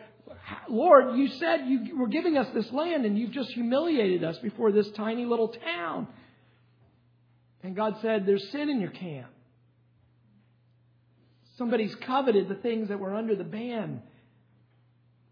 Lord, 0.69 1.17
you 1.17 1.27
said 1.29 1.67
you 1.67 1.97
were 1.97 2.07
giving 2.07 2.37
us 2.37 2.47
this 2.53 2.71
land 2.71 3.05
and 3.05 3.17
you've 3.17 3.31
just 3.31 3.51
humiliated 3.51 4.23
us 4.23 4.37
before 4.39 4.71
this 4.71 4.89
tiny 4.91 5.25
little 5.25 5.49
town. 5.49 6.07
And 7.61 7.75
God 7.75 7.95
said, 8.01 8.25
There's 8.25 8.49
sin 8.51 8.69
in 8.69 8.81
your 8.81 8.91
camp. 8.91 9.27
Somebody's 11.63 11.95
coveted 11.95 12.49
the 12.49 12.55
things 12.55 12.89
that 12.89 12.99
were 12.99 13.15
under 13.15 13.37
the 13.37 13.45
ban. 13.45 14.01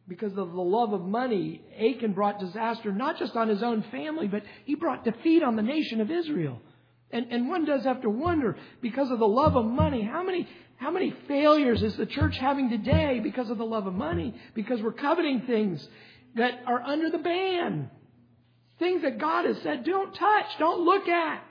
Because 0.08 0.32
of 0.38 0.54
the 0.54 0.62
love 0.62 0.94
of 0.94 1.02
money, 1.02 1.62
Achan 1.78 2.14
brought 2.14 2.40
disaster 2.40 2.94
not 2.94 3.20
just 3.20 3.36
on 3.36 3.50
his 3.50 3.62
own 3.62 3.84
family, 3.92 4.30
but 4.30 4.44
he 4.64 4.76
brought 4.76 5.04
defeat 5.04 5.44
on 5.44 5.58
the 5.58 5.62
nation 5.62 6.00
of 6.00 6.10
Israel. 6.10 6.62
And, 7.12 7.34
and 7.34 7.50
one 7.50 7.66
does 7.66 7.84
have 7.84 8.02
to 8.04 8.10
wonder, 8.10 8.56
because 8.82 9.12
of 9.12 9.20
the 9.20 9.28
love 9.28 9.58
of 9.58 9.66
money, 9.66 10.04
how 10.04 10.24
many, 10.24 10.48
How 10.78 10.90
many 10.90 11.14
failures 11.28 11.84
is 11.84 11.96
the 11.98 12.06
church 12.08 12.38
having 12.38 12.70
today 12.70 13.20
because 13.22 13.50
of 13.50 13.58
the 13.58 13.66
love 13.66 13.86
of 13.86 13.94
money? 13.94 14.34
Because 14.56 14.82
we're 14.82 14.94
coveting 14.94 15.42
things 15.42 15.86
that 16.36 16.62
are 16.66 16.82
under 16.82 17.12
the 17.12 17.20
ban. 17.20 17.90
Things 18.80 19.02
that 19.04 19.20
God 19.20 19.46
has 19.46 19.58
said, 19.62 19.84
don't 19.84 20.16
touch, 20.16 20.46
don't 20.58 20.86
look 20.86 21.08
at. 21.08 21.44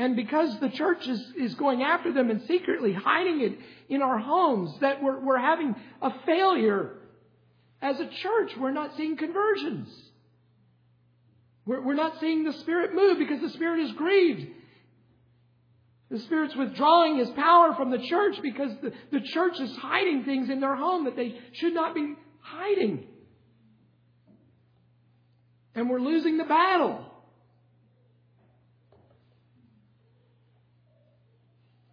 And 0.00 0.16
because 0.16 0.58
the 0.60 0.70
church 0.70 1.06
is, 1.06 1.22
is 1.36 1.54
going 1.56 1.82
after 1.82 2.10
them 2.10 2.30
and 2.30 2.40
secretly 2.48 2.94
hiding 2.94 3.42
it 3.42 3.58
in 3.90 4.00
our 4.00 4.18
homes, 4.18 4.72
that 4.80 5.02
we're, 5.02 5.20
we're 5.20 5.38
having 5.38 5.76
a 6.00 6.10
failure 6.24 6.92
as 7.82 8.00
a 8.00 8.08
church. 8.08 8.52
We're 8.58 8.70
not 8.70 8.96
seeing 8.96 9.18
conversions. 9.18 9.90
We're, 11.66 11.82
we're 11.82 11.94
not 11.96 12.18
seeing 12.18 12.44
the 12.44 12.54
Spirit 12.54 12.94
move 12.94 13.18
because 13.18 13.42
the 13.42 13.50
Spirit 13.50 13.80
is 13.80 13.92
grieved. 13.92 14.46
The 16.10 16.20
Spirit's 16.20 16.56
withdrawing 16.56 17.18
His 17.18 17.28
power 17.32 17.74
from 17.74 17.90
the 17.90 18.02
church 18.08 18.36
because 18.40 18.70
the, 18.80 18.94
the 19.12 19.20
church 19.20 19.60
is 19.60 19.76
hiding 19.76 20.24
things 20.24 20.48
in 20.48 20.60
their 20.60 20.76
home 20.76 21.04
that 21.04 21.14
they 21.14 21.38
should 21.52 21.74
not 21.74 21.94
be 21.94 22.14
hiding. 22.40 23.04
And 25.74 25.90
we're 25.90 26.00
losing 26.00 26.38
the 26.38 26.44
battle. 26.44 27.09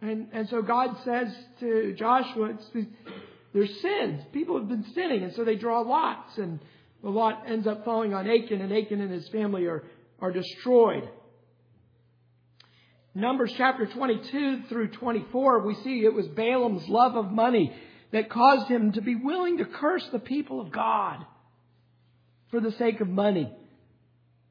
And, 0.08 0.28
and 0.32 0.48
so 0.48 0.62
God 0.62 0.96
says 1.04 1.28
to 1.60 1.92
Joshua, 1.92 2.56
there's 3.52 3.80
sins. 3.82 4.22
People 4.32 4.58
have 4.58 4.66
been 4.66 4.86
sinning, 4.94 5.22
and 5.22 5.34
so 5.34 5.44
they 5.44 5.56
draw 5.56 5.80
lots, 5.80 6.38
and 6.38 6.60
the 7.02 7.10
lot 7.10 7.42
ends 7.46 7.66
up 7.66 7.84
falling 7.84 8.14
on 8.14 8.26
Achan, 8.26 8.62
and 8.62 8.72
Achan 8.72 9.02
and 9.02 9.12
his 9.12 9.28
family 9.28 9.66
are, 9.66 9.84
are 10.18 10.32
destroyed. 10.32 11.06
Numbers 13.14 13.52
chapter 13.58 13.84
22 13.84 14.62
through 14.70 14.88
24, 14.88 15.66
we 15.66 15.74
see 15.74 16.04
it 16.04 16.14
was 16.14 16.26
Balaam's 16.28 16.88
love 16.88 17.14
of 17.14 17.30
money 17.30 17.74
that 18.10 18.30
caused 18.30 18.70
him 18.70 18.92
to 18.92 19.02
be 19.02 19.14
willing 19.14 19.58
to 19.58 19.66
curse 19.66 20.08
the 20.10 20.18
people 20.18 20.62
of 20.62 20.72
God 20.72 21.22
for 22.50 22.60
the 22.60 22.72
sake 22.72 23.02
of 23.02 23.08
money. 23.08 23.52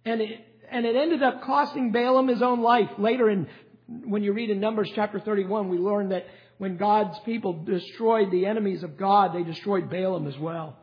And 0.06 0.22
it, 0.22 0.40
and 0.70 0.86
it 0.86 0.96
ended 0.96 1.24
up 1.24 1.42
costing 1.44 1.92
Balaam 1.92 2.28
his 2.28 2.44
own 2.44 2.62
life. 2.62 2.90
Later 3.00 3.30
in, 3.30 3.48
when 3.88 4.24
you 4.24 4.34
read 4.34 4.50
in 4.50 4.60
Numbers 4.60 4.92
chapter 4.94 5.20
31, 5.20 5.70
we 5.70 5.78
learn 5.78 6.10
that 6.10 6.26
when 6.58 6.78
God's 6.78 7.18
people 7.20 7.64
destroyed 7.64 8.32
the 8.32 8.46
enemies 8.46 8.84
of 8.84 8.98
God, 8.98 9.34
they 9.34 9.44
destroyed 9.44 9.90
Balaam 9.90 10.28
as 10.28 10.38
well, 10.38 10.78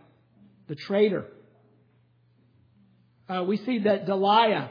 the 0.68 0.74
traitor. 0.74 1.26
Uh, 3.28 3.44
we 3.46 3.56
see 3.58 3.80
that 3.80 4.06
Delilah, 4.06 4.70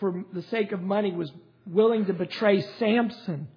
for 0.00 0.24
the 0.32 0.42
sake 0.42 0.72
of 0.72 0.80
money, 0.80 1.12
was 1.12 1.30
willing 1.66 2.06
to 2.06 2.12
betray 2.12 2.62
Samson. 2.78 3.48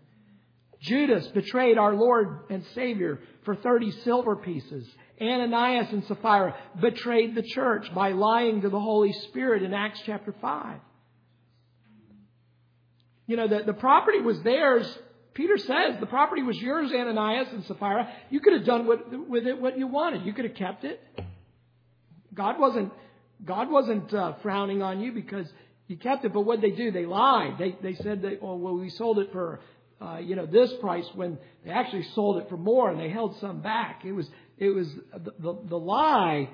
Judas 0.81 1.27
betrayed 1.27 1.77
our 1.77 1.95
Lord 1.95 2.41
and 2.49 2.63
Savior 2.75 3.19
for 3.43 3.55
30 3.55 3.91
silver 4.03 4.35
pieces. 4.35 4.87
Ananias 5.19 5.91
and 5.91 6.03
Sapphira 6.05 6.55
betrayed 6.79 7.33
the 7.33 7.41
church 7.41 7.93
by 7.93 8.11
lying 8.11 8.61
to 8.61 8.69
the 8.69 8.79
Holy 8.79 9.11
Spirit 9.29 9.63
in 9.63 9.73
Acts 9.73 10.01
chapter 10.05 10.33
5. 10.39 10.79
You 13.27 13.35
know, 13.35 13.47
the, 13.47 13.63
the 13.65 13.73
property 13.73 14.21
was 14.21 14.41
theirs. 14.41 14.87
Peter 15.33 15.57
says 15.57 15.99
the 15.99 16.07
property 16.07 16.41
was 16.41 16.57
yours, 16.57 16.91
Ananias 16.91 17.49
and 17.51 17.63
Sapphira. 17.65 18.09
You 18.31 18.39
could 18.39 18.53
have 18.53 18.65
done 18.65 18.87
with, 18.87 19.01
with 19.29 19.45
it 19.45 19.61
what 19.61 19.77
you 19.77 19.85
wanted. 19.85 20.25
You 20.25 20.33
could 20.33 20.45
have 20.45 20.55
kept 20.55 20.83
it. 20.83 20.99
God 22.33 22.59
wasn't, 22.59 22.91
God 23.45 23.69
wasn't 23.69 24.11
uh, 24.13 24.33
frowning 24.41 24.81
on 24.81 25.01
you 25.01 25.11
because 25.11 25.45
you 25.87 25.97
kept 25.97 26.25
it. 26.25 26.33
But 26.33 26.41
what 26.41 26.61
they 26.61 26.71
do? 26.71 26.91
They 26.91 27.05
lied. 27.05 27.57
They, 27.59 27.75
they 27.83 27.95
said 27.95 28.21
that, 28.23 28.39
oh, 28.41 28.55
well, 28.55 28.75
we 28.75 28.89
sold 28.89 29.19
it 29.19 29.31
for, 29.31 29.59
uh, 30.01 30.17
you 30.17 30.35
know, 30.35 30.45
this 30.45 30.71
price 30.79 31.05
when 31.13 31.37
they 31.65 31.71
actually 31.71 32.07
sold 32.15 32.41
it 32.41 32.49
for 32.49 32.57
more 32.57 32.89
and 32.89 32.99
they 32.99 33.09
held 33.09 33.37
some 33.39 33.61
back. 33.61 34.03
It 34.05 34.13
was, 34.13 34.27
it 34.57 34.69
was 34.69 34.87
the, 35.13 35.33
the, 35.37 35.59
the 35.69 35.77
lie 35.77 36.49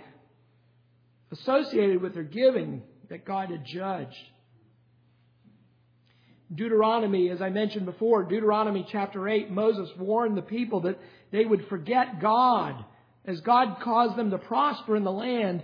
associated 1.31 2.01
with 2.01 2.15
their 2.15 2.23
giving 2.23 2.81
that 3.09 3.25
God 3.25 3.49
had 3.49 3.65
judged. 3.65 4.15
Deuteronomy, 6.55 7.29
as 7.29 7.41
I 7.41 7.49
mentioned 7.49 7.85
before, 7.85 8.23
Deuteronomy 8.23 8.85
chapter 8.91 9.27
8, 9.27 9.49
Moses 9.49 9.89
warned 9.97 10.37
the 10.37 10.41
people 10.41 10.81
that 10.81 10.99
they 11.31 11.45
would 11.45 11.67
forget 11.67 12.19
God. 12.19 12.83
As 13.25 13.39
God 13.41 13.77
caused 13.81 14.17
them 14.17 14.31
to 14.31 14.37
prosper 14.37 14.95
in 14.95 15.03
the 15.03 15.11
land, 15.11 15.63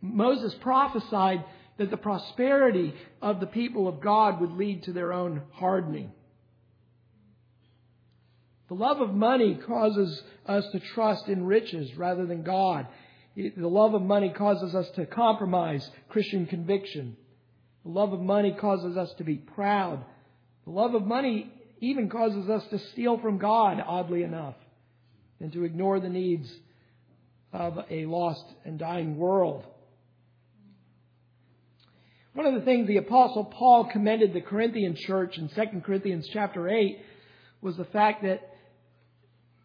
Moses 0.00 0.54
prophesied 0.60 1.44
that 1.78 1.90
the 1.90 1.96
prosperity 1.96 2.94
of 3.22 3.40
the 3.40 3.46
people 3.46 3.86
of 3.86 4.00
God 4.00 4.40
would 4.40 4.52
lead 4.52 4.82
to 4.84 4.92
their 4.92 5.12
own 5.12 5.42
hardening. 5.52 6.10
The 8.68 8.74
love 8.74 9.00
of 9.00 9.14
money 9.14 9.54
causes 9.66 10.22
us 10.44 10.66
to 10.72 10.80
trust 10.80 11.28
in 11.28 11.46
riches 11.46 11.96
rather 11.96 12.26
than 12.26 12.42
God. 12.42 12.88
The 13.36 13.68
love 13.68 13.94
of 13.94 14.02
money 14.02 14.30
causes 14.30 14.74
us 14.74 14.90
to 14.96 15.06
compromise 15.06 15.88
Christian 16.08 16.46
conviction. 16.46 17.16
The 17.84 17.92
love 17.92 18.12
of 18.12 18.20
money 18.20 18.56
causes 18.58 18.96
us 18.96 19.12
to 19.18 19.24
be 19.24 19.36
proud. 19.36 20.04
The 20.66 20.72
love 20.72 20.94
of 20.94 21.06
money 21.06 21.50
even 21.80 22.08
causes 22.08 22.50
us 22.50 22.66
to 22.70 22.78
steal 22.90 23.18
from 23.18 23.38
God, 23.38 23.82
oddly 23.86 24.24
enough, 24.24 24.56
and 25.40 25.52
to 25.52 25.64
ignore 25.64 26.00
the 26.00 26.08
needs 26.08 26.52
of 27.52 27.78
a 27.88 28.04
lost 28.06 28.44
and 28.64 28.78
dying 28.78 29.16
world. 29.16 29.64
One 32.34 32.46
of 32.46 32.54
the 32.54 32.62
things 32.62 32.86
the 32.86 32.98
apostle 32.98 33.44
Paul 33.44 33.86
commended 33.86 34.34
the 34.34 34.42
Corinthian 34.42 34.94
church 34.94 35.38
in 35.38 35.48
2 35.48 35.80
Corinthians 35.84 36.28
chapter 36.32 36.68
8 36.68 36.98
was 37.62 37.76
the 37.76 37.84
fact 37.86 38.24
that 38.24 38.42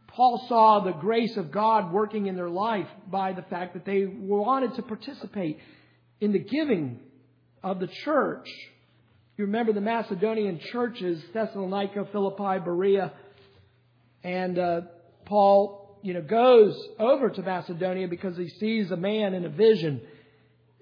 Paul 0.07 0.45
saw 0.47 0.79
the 0.79 0.91
grace 0.91 1.35
of 1.35 1.51
God 1.51 1.91
working 1.91 2.27
in 2.27 2.35
their 2.35 2.49
life 2.49 2.87
by 3.09 3.33
the 3.33 3.41
fact 3.43 3.73
that 3.73 3.85
they 3.85 4.05
wanted 4.05 4.75
to 4.75 4.83
participate 4.83 5.59
in 6.19 6.31
the 6.31 6.39
giving 6.39 6.99
of 7.63 7.79
the 7.79 7.87
church. 7.87 8.47
You 9.37 9.45
remember 9.45 9.73
the 9.73 9.81
Macedonian 9.81 10.59
churches, 10.71 11.21
Thessalonica, 11.33 12.07
Philippi, 12.11 12.63
Berea, 12.63 13.13
and 14.23 14.59
uh, 14.59 14.81
Paul, 15.25 15.99
you 16.03 16.13
know, 16.13 16.21
goes 16.21 16.77
over 16.99 17.29
to 17.29 17.41
Macedonia 17.41 18.07
because 18.07 18.37
he 18.37 18.49
sees 18.49 18.91
a 18.91 18.97
man 18.97 19.33
in 19.33 19.45
a 19.45 19.49
vision. 19.49 20.01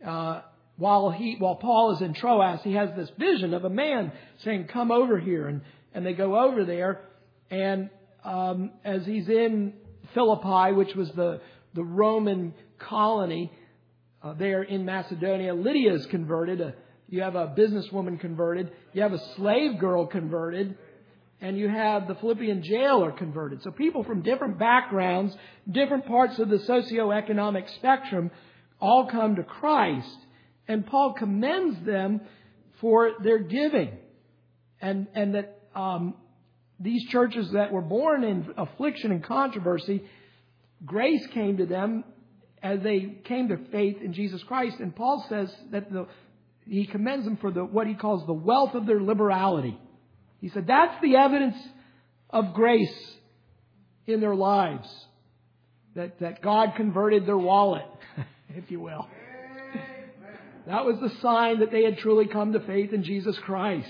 Uh, 0.06 0.42
while 0.78 1.12
he, 1.12 1.36
while 1.40 1.56
Paul 1.56 1.96
is 1.96 2.02
in 2.02 2.14
Troas, 2.14 2.62
he 2.64 2.74
has 2.74 2.90
this 2.96 3.10
vision 3.18 3.54
of 3.54 3.66
a 3.66 3.70
man 3.70 4.12
saying, 4.44 4.68
"Come 4.68 4.92
over 4.92 5.20
here," 5.20 5.48
and 5.48 5.62
and 5.94 6.06
they 6.06 6.14
go 6.14 6.40
over 6.40 6.66
there, 6.66 7.02
and 7.50 7.90
um, 8.24 8.72
as 8.84 9.06
he's 9.06 9.28
in 9.30 9.74
Philippi, 10.14 10.74
which 10.74 10.96
was 10.96 11.10
the, 11.12 11.42
the 11.74 11.84
Roman 11.84 12.54
colony 12.78 13.52
uh, 14.22 14.34
there 14.34 14.64
in 14.64 14.86
Macedonia, 14.86 15.54
Lydia 15.54 15.94
is 15.94 16.06
converted. 16.08 16.74
You 17.10 17.24
have 17.24 17.36
a 17.36 17.48
businesswoman 17.48 18.19
converted. 18.19 18.72
You 18.93 19.02
have 19.02 19.13
a 19.13 19.34
slave 19.36 19.80
girl 19.80 20.06
converted. 20.06 20.78
And 21.41 21.58
you 21.58 21.69
have 21.69 22.08
the 22.08 22.15
Philippian 22.15 22.62
jailer 22.63 23.12
converted. 23.12 23.63
So 23.63 23.72
people 23.72 24.04
from 24.04 24.22
different 24.22 24.60
backgrounds, 24.60 25.36
different 25.69 26.06
parts 26.06 26.38
of 26.38 26.50
the 26.50 26.58
socioeconomic 26.58 27.74
spectrum, 27.76 28.30
all 28.80 29.08
come 29.10 29.38
to 29.38 29.43
Christ. 29.43 30.17
And 30.67 30.86
Paul 30.86 31.13
commends 31.13 31.84
them 31.86 32.22
for 32.82 33.13
their 33.24 33.39
giving. 33.39 33.98
And, 34.82 35.08
and 35.15 35.36
that 35.36 35.62
um, 35.76 36.13
these 36.80 37.08
churches 37.10 37.52
that 37.54 37.72
were 37.72 37.82
born 37.82 38.24
in 38.24 38.54
affliction 38.58 39.12
and 39.12 39.24
controversy, 39.24 40.04
grace 40.86 41.26
came 41.34 41.58
to 41.58 41.65
them 41.65 42.04
as 42.62 42.82
they 42.82 43.17
came 43.24 43.48
to 43.48 43.58
faith 43.72 43.98
in 44.02 44.13
Jesus 44.13 44.43
Christ. 44.43 44.78
And 44.80 44.95
Paul 44.95 45.26
says 45.30 45.54
that 45.72 45.91
the, 45.91 46.08
he 46.70 46.86
commends 46.86 47.26
them 47.26 47.38
for 47.38 47.52
the, 47.52 47.66
what 47.66 47.88
he 47.88 47.96
calls 47.96 48.26
the 48.26 48.34
wealth 48.34 48.76
of 48.76 48.86
their 48.86 49.02
liberality. 49.02 49.78
He 50.40 50.50
said 50.50 50.68
that's 50.68 51.02
the 51.02 51.16
evidence 51.16 51.58
of 52.30 52.54
grace 52.54 53.18
in 54.06 54.22
their 54.22 54.36
lives. 54.36 54.88
That, 55.96 56.20
that 56.20 56.42
God 56.42 56.74
converted 56.78 57.26
their 57.26 57.38
wallet, 57.38 57.86
if 58.56 58.70
you 58.70 58.80
will. 58.80 59.08
That 60.68 60.86
was 60.86 61.00
the 61.00 61.10
sign 61.22 61.62
that 61.62 61.72
they 61.72 61.84
had 61.84 61.98
truly 61.98 62.28
come 62.28 62.54
to 62.54 62.60
faith 62.60 62.94
in 62.94 63.04
Jesus 63.04 63.38
Christ. 63.40 63.90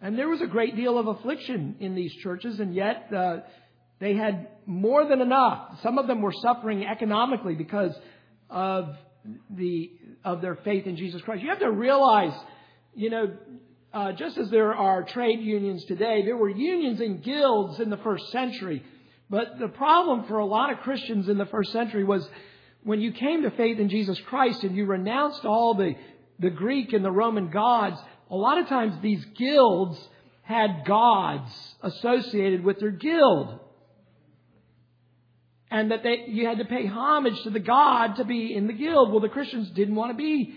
And 0.00 0.18
there 0.18 0.28
was 0.28 0.40
a 0.40 0.46
great 0.46 0.74
deal 0.74 0.98
of 0.98 1.06
affliction 1.06 1.76
in 1.78 1.94
these 1.94 2.12
churches, 2.22 2.58
and 2.58 2.74
yet 2.74 3.12
uh, 3.14 3.40
they 4.00 4.14
had 4.14 4.48
more 4.64 5.06
than 5.06 5.20
enough. 5.20 5.80
Some 5.82 5.98
of 5.98 6.06
them 6.06 6.22
were 6.22 6.32
suffering 6.32 6.84
economically 6.84 7.54
because 7.54 7.94
of 8.48 8.96
the 9.50 9.92
of 10.24 10.40
their 10.40 10.56
faith 10.56 10.86
in 10.86 10.96
Jesus 10.96 11.22
Christ. 11.22 11.42
You 11.42 11.50
have 11.50 11.60
to 11.60 11.70
realize, 11.70 12.32
you 12.94 13.10
know, 13.10 13.32
uh, 13.92 14.12
just 14.12 14.38
as 14.38 14.50
there 14.50 14.74
are 14.74 15.02
trade 15.02 15.40
unions 15.40 15.84
today, 15.84 16.22
there 16.24 16.36
were 16.36 16.48
unions 16.48 17.00
and 17.00 17.22
guilds 17.22 17.78
in 17.80 17.90
the 17.90 17.98
first 17.98 18.30
century. 18.30 18.82
But 19.28 19.58
the 19.58 19.68
problem 19.68 20.24
for 20.24 20.38
a 20.38 20.46
lot 20.46 20.72
of 20.72 20.78
Christians 20.80 21.28
in 21.28 21.38
the 21.38 21.46
first 21.46 21.72
century 21.72 22.04
was 22.04 22.28
when 22.84 23.00
you 23.00 23.12
came 23.12 23.42
to 23.42 23.50
faith 23.50 23.78
in 23.78 23.88
Jesus 23.88 24.20
Christ 24.26 24.62
and 24.64 24.76
you 24.76 24.86
renounced 24.86 25.44
all 25.44 25.74
the, 25.74 25.94
the 26.38 26.50
Greek 26.50 26.92
and 26.92 27.04
the 27.04 27.10
Roman 27.10 27.50
gods, 27.50 28.00
a 28.30 28.36
lot 28.36 28.58
of 28.58 28.66
times 28.68 28.94
these 29.02 29.24
guilds 29.36 29.98
had 30.42 30.84
gods 30.86 31.50
associated 31.82 32.64
with 32.64 32.80
their 32.80 32.90
guild. 32.90 33.60
And 35.74 35.90
that 35.90 36.02
they, 36.02 36.24
you 36.28 36.46
had 36.46 36.58
to 36.58 36.66
pay 36.66 36.86
homage 36.86 37.42
to 37.44 37.50
the 37.50 37.58
god 37.58 38.16
to 38.16 38.24
be 38.24 38.54
in 38.54 38.66
the 38.66 38.74
guild. 38.74 39.10
Well, 39.10 39.20
the 39.20 39.30
Christians 39.30 39.70
didn't 39.70 39.94
want 39.94 40.12
to 40.12 40.16
be 40.16 40.54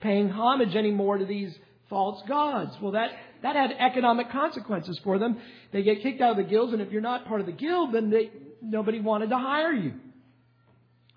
paying 0.00 0.28
homage 0.28 0.76
anymore 0.76 1.16
to 1.16 1.24
these 1.24 1.54
false 1.88 2.22
gods. 2.28 2.76
Well, 2.82 2.92
that, 2.92 3.10
that 3.42 3.56
had 3.56 3.72
economic 3.78 4.30
consequences 4.30 5.00
for 5.02 5.18
them. 5.18 5.38
They 5.72 5.82
get 5.82 6.02
kicked 6.02 6.20
out 6.20 6.32
of 6.32 6.36
the 6.36 6.50
guilds, 6.50 6.74
and 6.74 6.82
if 6.82 6.92
you're 6.92 7.00
not 7.00 7.26
part 7.26 7.40
of 7.40 7.46
the 7.46 7.52
guild, 7.52 7.94
then 7.94 8.10
they, 8.10 8.30
nobody 8.60 9.00
wanted 9.00 9.30
to 9.30 9.38
hire 9.38 9.72
you. 9.72 9.94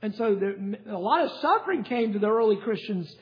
And 0.02 0.16
so 0.16 0.34
there, 0.36 0.56
a 0.90 0.98
lot 0.98 1.26
of 1.26 1.32
suffering 1.42 1.84
came 1.84 2.14
to 2.14 2.20
the 2.20 2.30
early 2.30 2.56
Christians 2.56 3.14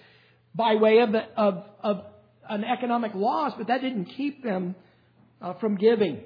by 0.54 0.76
way 0.76 1.00
of, 1.00 1.10
of, 1.36 1.64
of 1.82 2.06
an 2.48 2.64
economic 2.64 3.16
loss, 3.16 3.54
but 3.58 3.68
that 3.68 3.82
didn't 3.82 4.06
keep 4.06 4.44
them 4.44 4.76
uh, 5.42 5.56
from 5.56 5.76
giving. 5.76 6.22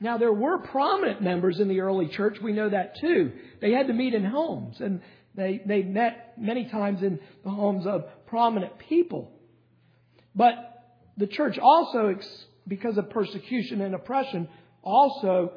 Now, 0.00 0.16
there 0.16 0.32
were 0.32 0.58
prominent 0.58 1.22
members 1.22 1.58
in 1.58 1.68
the 1.68 1.80
early 1.80 2.08
church. 2.08 2.38
We 2.40 2.52
know 2.52 2.68
that 2.68 2.94
too. 3.00 3.32
They 3.60 3.72
had 3.72 3.88
to 3.88 3.92
meet 3.92 4.14
in 4.14 4.24
homes, 4.24 4.80
and 4.80 5.00
they, 5.34 5.60
they 5.66 5.82
met 5.82 6.34
many 6.38 6.68
times 6.68 7.02
in 7.02 7.18
the 7.42 7.50
homes 7.50 7.86
of 7.86 8.04
prominent 8.26 8.78
people. 8.78 9.32
But 10.34 10.54
the 11.16 11.26
church 11.26 11.58
also, 11.58 12.14
because 12.66 12.96
of 12.96 13.10
persecution 13.10 13.80
and 13.80 13.94
oppression, 13.94 14.48
also 14.82 15.52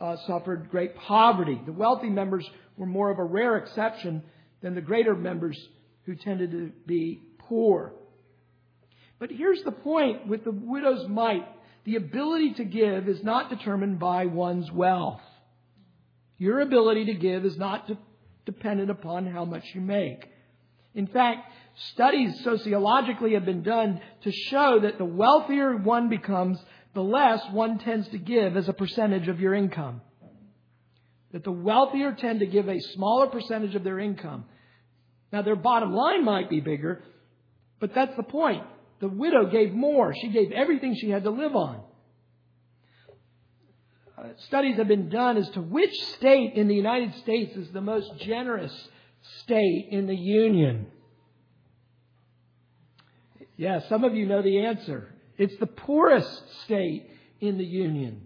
uh, 0.00 0.16
suffered 0.26 0.70
great 0.70 0.96
poverty. 0.96 1.60
The 1.66 1.72
wealthy 1.72 2.08
members 2.08 2.48
were 2.76 2.86
more 2.86 3.10
of 3.10 3.18
a 3.18 3.24
rare 3.24 3.56
exception 3.58 4.22
than 4.62 4.74
the 4.74 4.80
greater 4.80 5.14
members 5.14 5.58
who 6.04 6.14
tended 6.14 6.52
to 6.52 6.72
be 6.86 7.20
poor. 7.38 7.92
But 9.18 9.30
here's 9.30 9.62
the 9.62 9.72
point 9.72 10.26
with 10.26 10.44
the 10.44 10.52
widow's 10.52 11.06
mite 11.08 11.46
the 11.88 11.96
ability 11.96 12.52
to 12.52 12.64
give 12.64 13.08
is 13.08 13.22
not 13.22 13.48
determined 13.48 13.98
by 13.98 14.26
one's 14.26 14.70
wealth. 14.70 15.22
Your 16.36 16.60
ability 16.60 17.06
to 17.06 17.14
give 17.14 17.46
is 17.46 17.56
not 17.56 17.88
de- 17.88 17.96
dependent 18.44 18.90
upon 18.90 19.26
how 19.26 19.46
much 19.46 19.64
you 19.74 19.80
make. 19.80 20.28
In 20.94 21.06
fact, 21.06 21.50
studies 21.92 22.44
sociologically 22.44 23.32
have 23.32 23.46
been 23.46 23.62
done 23.62 24.02
to 24.24 24.30
show 24.30 24.80
that 24.80 24.98
the 24.98 25.06
wealthier 25.06 25.78
one 25.78 26.10
becomes, 26.10 26.58
the 26.92 27.02
less 27.02 27.42
one 27.52 27.78
tends 27.78 28.06
to 28.08 28.18
give 28.18 28.58
as 28.58 28.68
a 28.68 28.74
percentage 28.74 29.26
of 29.28 29.40
your 29.40 29.54
income. 29.54 30.02
That 31.32 31.42
the 31.42 31.52
wealthier 31.52 32.12
tend 32.12 32.40
to 32.40 32.46
give 32.46 32.68
a 32.68 32.78
smaller 32.92 33.28
percentage 33.28 33.74
of 33.74 33.82
their 33.82 33.98
income. 33.98 34.44
Now, 35.32 35.40
their 35.40 35.56
bottom 35.56 35.94
line 35.94 36.22
might 36.22 36.50
be 36.50 36.60
bigger, 36.60 37.02
but 37.80 37.94
that's 37.94 38.14
the 38.14 38.24
point. 38.24 38.64
The 39.00 39.08
widow 39.08 39.46
gave 39.50 39.72
more. 39.72 40.12
She 40.14 40.28
gave 40.28 40.52
everything 40.52 40.96
she 40.96 41.10
had 41.10 41.24
to 41.24 41.30
live 41.30 41.54
on. 41.54 41.80
Uh, 44.16 44.28
studies 44.46 44.76
have 44.76 44.88
been 44.88 45.08
done 45.08 45.36
as 45.36 45.48
to 45.50 45.60
which 45.60 45.94
state 46.16 46.54
in 46.54 46.66
the 46.66 46.74
United 46.74 47.14
States 47.16 47.56
is 47.56 47.68
the 47.70 47.80
most 47.80 48.10
generous 48.18 48.72
state 49.42 49.88
in 49.90 50.06
the 50.06 50.16
Union. 50.16 50.86
Yeah, 53.56 53.80
some 53.88 54.04
of 54.04 54.14
you 54.14 54.26
know 54.26 54.42
the 54.42 54.66
answer. 54.66 55.08
It's 55.36 55.56
the 55.58 55.66
poorest 55.66 56.62
state 56.64 57.08
in 57.40 57.58
the 57.58 57.64
Union. 57.64 58.22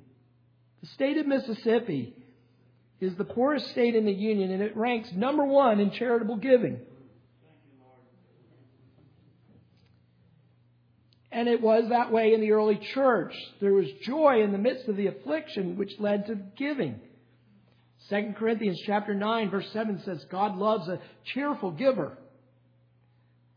The 0.81 0.89
state 0.89 1.19
of 1.19 1.27
Mississippi 1.27 2.15
is 3.01 3.15
the 3.17 3.25
poorest 3.25 3.69
state 3.71 3.95
in 3.95 4.07
the 4.07 4.13
Union, 4.13 4.51
and 4.51 4.63
it 4.63 4.77
ranks 4.77 5.11
number 5.13 5.45
one 5.45 5.81
in 5.81 5.91
charitable 5.91 6.37
giving. 6.37 6.81
And 11.33 11.49
it 11.49 11.63
was 11.63 11.89
that 11.89 12.13
way 12.13 12.35
in 12.35 12.43
the 12.43 12.53
early 12.53 12.79
church. 12.93 13.35
There 13.61 13.73
was 13.73 13.87
joy 14.03 14.43
in 14.43 14.53
the 14.53 14.59
midst 14.59 14.87
of 14.87 14.97
the 14.97 15.07
affliction, 15.07 15.79
which 15.79 15.99
led 15.99 16.27
to 16.27 16.37
giving. 16.59 17.01
2 18.11 18.35
Corinthians 18.39 18.79
chapter 18.85 19.15
9 19.15 19.51
verse 19.51 19.67
7 19.73 20.03
says, 20.05 20.25
God 20.31 20.57
loves 20.57 20.89
a 20.89 21.01
cheerful 21.25 21.71
giver. 21.71 22.19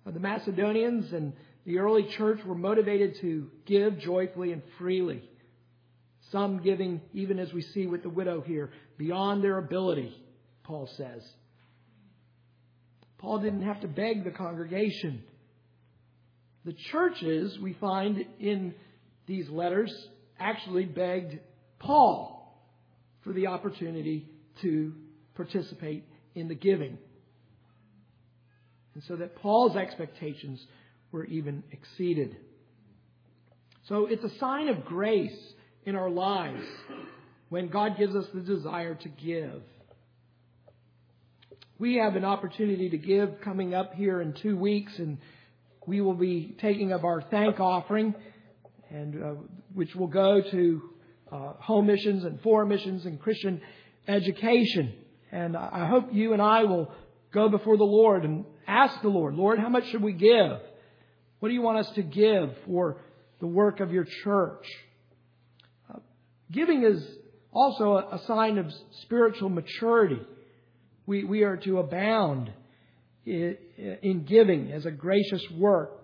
The 0.06 0.20
Macedonians 0.20 1.12
and 1.12 1.34
the 1.66 1.80
early 1.80 2.04
church 2.16 2.40
were 2.46 2.56
motivated 2.56 3.18
to 3.22 3.50
give 3.66 4.00
joyfully 4.00 4.54
and 4.54 4.62
freely. 4.78 5.28
Some 6.32 6.62
giving, 6.62 7.02
even 7.14 7.40
as 7.40 7.52
we 7.52 7.62
see 7.62 7.88
with 7.88 8.04
the 8.04 8.10
widow 8.10 8.42
here, 8.42 8.72
beyond 8.98 9.44
their 9.44 9.58
ability, 9.58 10.16
Paul 10.64 10.88
says. 10.96 11.24
Paul 13.18 13.40
didn't 13.40 13.64
have 13.64 13.82
to 13.82 13.88
beg 13.88 14.24
the 14.24 14.32
congregation. 14.32 15.24
The 16.66 16.74
churches, 16.92 17.58
we 17.60 17.74
find 17.74 18.26
in 18.40 18.74
these 19.28 19.48
letters, 19.50 19.94
actually 20.40 20.86
begged 20.86 21.40
Paul 21.80 22.60
for 23.24 23.34
the 23.34 23.48
opportunity 23.48 24.28
to 24.62 24.94
participate 25.36 26.04
in 26.34 26.48
the 26.48 26.56
giving. 26.56 26.98
And 28.96 29.04
so 29.08 29.16
that 29.18 29.36
Paul's 29.36 29.76
expectations 29.76 30.66
were 31.12 31.26
even 31.26 31.64
exceeded. 31.72 32.36
So 33.88 34.08
it's 34.08 34.24
a 34.24 34.40
sign 34.40 34.68
of 34.68 34.86
grace 34.86 35.38
in 35.86 35.96
our 35.96 36.10
lives 36.10 36.64
when 37.50 37.68
God 37.68 37.98
gives 37.98 38.16
us 38.16 38.26
the 38.34 38.42
desire 38.42 38.96
to 38.96 39.10
give. 39.10 39.62
We 41.78 41.98
have 41.98 42.16
an 42.16 42.26
opportunity 42.26 42.90
to 42.90 42.98
give 42.98 43.42
coming 43.44 43.74
up 43.74 43.94
here 43.94 44.22
in 44.22 44.34
two 44.42 44.58
weeks, 44.58 44.98
and 44.98 45.18
we 45.88 46.02
will 46.02 46.16
be 46.16 46.56
taking 46.60 46.92
up 46.92 47.04
our 47.04 47.22
thank 47.22 47.60
offering, 47.60 48.16
and 48.90 49.24
uh, 49.24 49.28
which 49.74 49.96
will 49.96 50.08
go 50.08 50.42
to 50.42 50.82
uh, 51.32 51.54
home 51.60 51.88
missions 51.88 52.24
and 52.24 52.42
foreign 52.42 52.70
missions 52.70 53.06
and 53.06 53.20
Christian 53.20 53.62
education. 54.08 54.94
And 55.32 55.58
I 55.58 55.88
hope 55.88 56.14
you 56.14 56.34
and 56.34 56.42
I 56.42 56.64
will 56.64 56.92
go 57.34 57.50
before 57.50 57.78
the 57.78 57.84
Lord 57.84 58.24
and 58.24 58.46
ask 58.68 59.02
the 59.02 59.10
Lord, 59.10 59.36
Lord, 59.36 59.60
how 59.60 59.70
much 59.70 59.90
should 59.90 60.02
we 60.02 60.14
give? 60.14 60.60
What 61.40 61.50
do 61.50 61.54
you 61.54 61.62
want 61.62 61.80
us 61.80 61.90
to 61.96 62.02
give 62.02 62.56
for 62.66 62.98
the 63.40 63.48
work 63.48 63.80
of 63.80 63.92
your 63.92 64.06
church? 64.24 64.66
Uh, 65.94 66.00
giving 66.52 66.84
is 66.84 67.06
also 67.52 67.98
a, 67.98 68.16
a, 68.16 68.22
sign 68.26 68.58
of 68.58 68.68
spiritual 69.02 69.50
maturity. 69.50 70.22
We, 71.06 71.24
we 71.24 71.44
are 71.44 71.58
to 71.58 71.80
abound 71.80 72.52
in, 73.26 73.58
in 74.02 74.26
giving 74.26 74.72
as 74.72 74.86
a 74.86 74.92
gracious 74.92 75.44
work. 75.52 76.02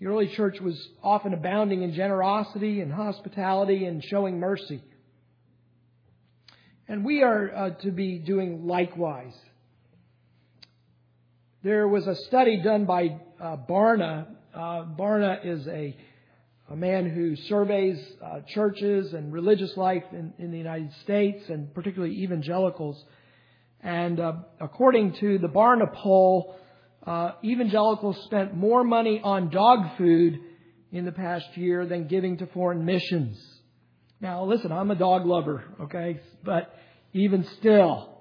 The 0.00 0.06
early 0.06 0.28
church 0.28 0.60
was 0.60 0.88
often 1.02 1.34
abounding 1.34 1.82
in 1.82 1.92
generosity 1.92 2.80
and 2.80 2.92
hospitality 2.92 3.84
and 3.84 4.02
showing 4.04 4.38
mercy. 4.38 4.82
And 6.86 7.04
we 7.04 7.22
are 7.22 7.54
uh, 7.54 7.70
to 7.82 7.90
be 7.90 8.18
doing 8.18 8.66
likewise. 8.66 9.34
There 11.62 11.88
was 11.88 12.06
a 12.06 12.14
study 12.14 12.62
done 12.62 12.84
by 12.84 13.18
uh, 13.40 13.56
Barna. 13.68 14.28
Uh, 14.54 14.84
Barna 14.96 15.44
is 15.44 15.66
a, 15.66 15.96
a 16.70 16.76
man 16.76 17.10
who 17.10 17.34
surveys 17.34 17.98
uh, 18.24 18.40
churches 18.46 19.12
and 19.12 19.32
religious 19.32 19.76
life 19.76 20.04
in, 20.12 20.32
in, 20.38 20.52
the 20.52 20.58
United 20.58 20.92
States 21.02 21.48
and 21.48 21.74
particularly 21.74 22.14
evangelicals. 22.22 23.04
And 23.80 24.18
uh, 24.18 24.32
according 24.60 25.14
to 25.20 25.38
the 25.38 25.48
Barna 25.48 25.92
poll, 25.92 26.56
uh, 27.06 27.32
evangelicals 27.44 28.22
spent 28.24 28.54
more 28.54 28.84
money 28.84 29.20
on 29.22 29.50
dog 29.50 29.96
food 29.96 30.40
in 30.90 31.04
the 31.04 31.12
past 31.12 31.56
year 31.56 31.86
than 31.86 32.08
giving 32.08 32.38
to 32.38 32.46
foreign 32.46 32.84
missions. 32.84 33.38
Now, 34.20 34.44
listen, 34.44 34.72
I'm 34.72 34.90
a 34.90 34.96
dog 34.96 35.26
lover, 35.26 35.62
okay? 35.82 36.20
But 36.44 36.74
even 37.12 37.44
still, 37.58 38.20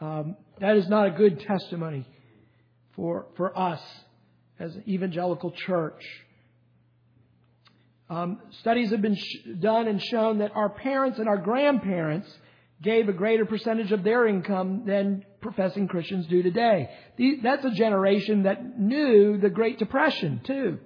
um, 0.00 0.36
that 0.60 0.76
is 0.76 0.88
not 0.88 1.06
a 1.06 1.10
good 1.10 1.40
testimony 1.40 2.06
for, 2.96 3.26
for 3.36 3.56
us 3.56 3.80
as 4.58 4.74
an 4.74 4.84
evangelical 4.88 5.52
church. 5.52 6.02
Um, 8.08 8.40
studies 8.60 8.90
have 8.90 9.00
been 9.00 9.14
sh- 9.14 9.36
done 9.60 9.86
and 9.86 10.02
shown 10.02 10.38
that 10.38 10.50
our 10.56 10.68
parents 10.68 11.18
and 11.20 11.28
our 11.28 11.38
grandparents 11.38 12.28
gave 12.82 13.08
a 13.08 13.12
greater 13.12 13.44
percentage 13.44 13.92
of 13.92 14.02
their 14.02 14.26
income 14.26 14.84
than 14.86 15.24
professing 15.40 15.86
Christians 15.86 16.26
do 16.26 16.42
today. 16.42 16.90
That's 17.42 17.64
a 17.64 17.70
generation 17.70 18.44
that 18.44 18.78
knew 18.78 19.38
the 19.38 19.50
Great 19.50 19.78
Depression, 19.78 20.40
too. 20.44 20.78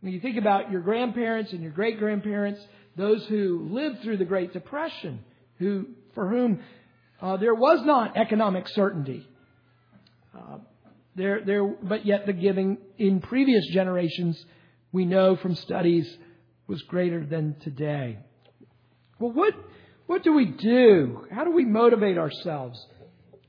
When 0.00 0.12
you 0.12 0.20
think 0.20 0.36
about 0.36 0.70
your 0.70 0.80
grandparents 0.80 1.52
and 1.52 1.62
your 1.62 1.72
great 1.72 1.98
grandparents, 1.98 2.60
those 2.96 3.24
who 3.26 3.68
lived 3.70 4.02
through 4.02 4.16
the 4.18 4.24
Great 4.24 4.52
Depression, 4.52 5.24
who, 5.58 5.86
for 6.14 6.28
whom 6.28 6.60
uh, 7.20 7.36
there 7.36 7.54
was 7.54 7.84
not 7.84 8.16
economic 8.16 8.68
certainty. 8.68 9.26
Uh, 10.36 10.58
there, 11.14 11.42
there, 11.44 11.66
but 11.66 12.06
yet 12.06 12.26
the 12.26 12.32
giving 12.32 12.78
in 12.98 13.20
previous 13.20 13.66
generations, 13.68 14.42
we 14.92 15.04
know 15.04 15.36
from 15.36 15.54
studies, 15.54 16.14
was 16.66 16.82
greater 16.82 17.24
than 17.24 17.56
today. 17.60 18.18
Well, 19.18 19.32
what, 19.32 19.54
what 20.06 20.22
do 20.22 20.32
we 20.34 20.46
do? 20.46 21.26
How 21.30 21.44
do 21.44 21.50
we 21.50 21.64
motivate 21.64 22.18
ourselves? 22.18 22.84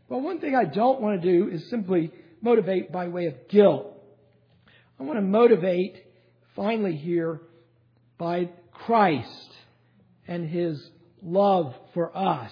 Well, 0.09 0.21
one 0.21 0.39
thing 0.39 0.55
I 0.55 0.65
don't 0.65 1.01
want 1.01 1.21
to 1.21 1.31
do 1.31 1.49
is 1.49 1.69
simply 1.69 2.11
motivate 2.41 2.91
by 2.91 3.07
way 3.07 3.25
of 3.25 3.47
guilt. 3.49 3.93
I 4.99 5.03
want 5.03 5.17
to 5.17 5.25
motivate 5.25 5.95
finally 6.55 6.95
here 6.95 7.41
by 8.17 8.49
Christ 8.71 9.51
and 10.27 10.49
his 10.49 10.89
love 11.21 11.75
for 11.93 12.15
us. 12.17 12.51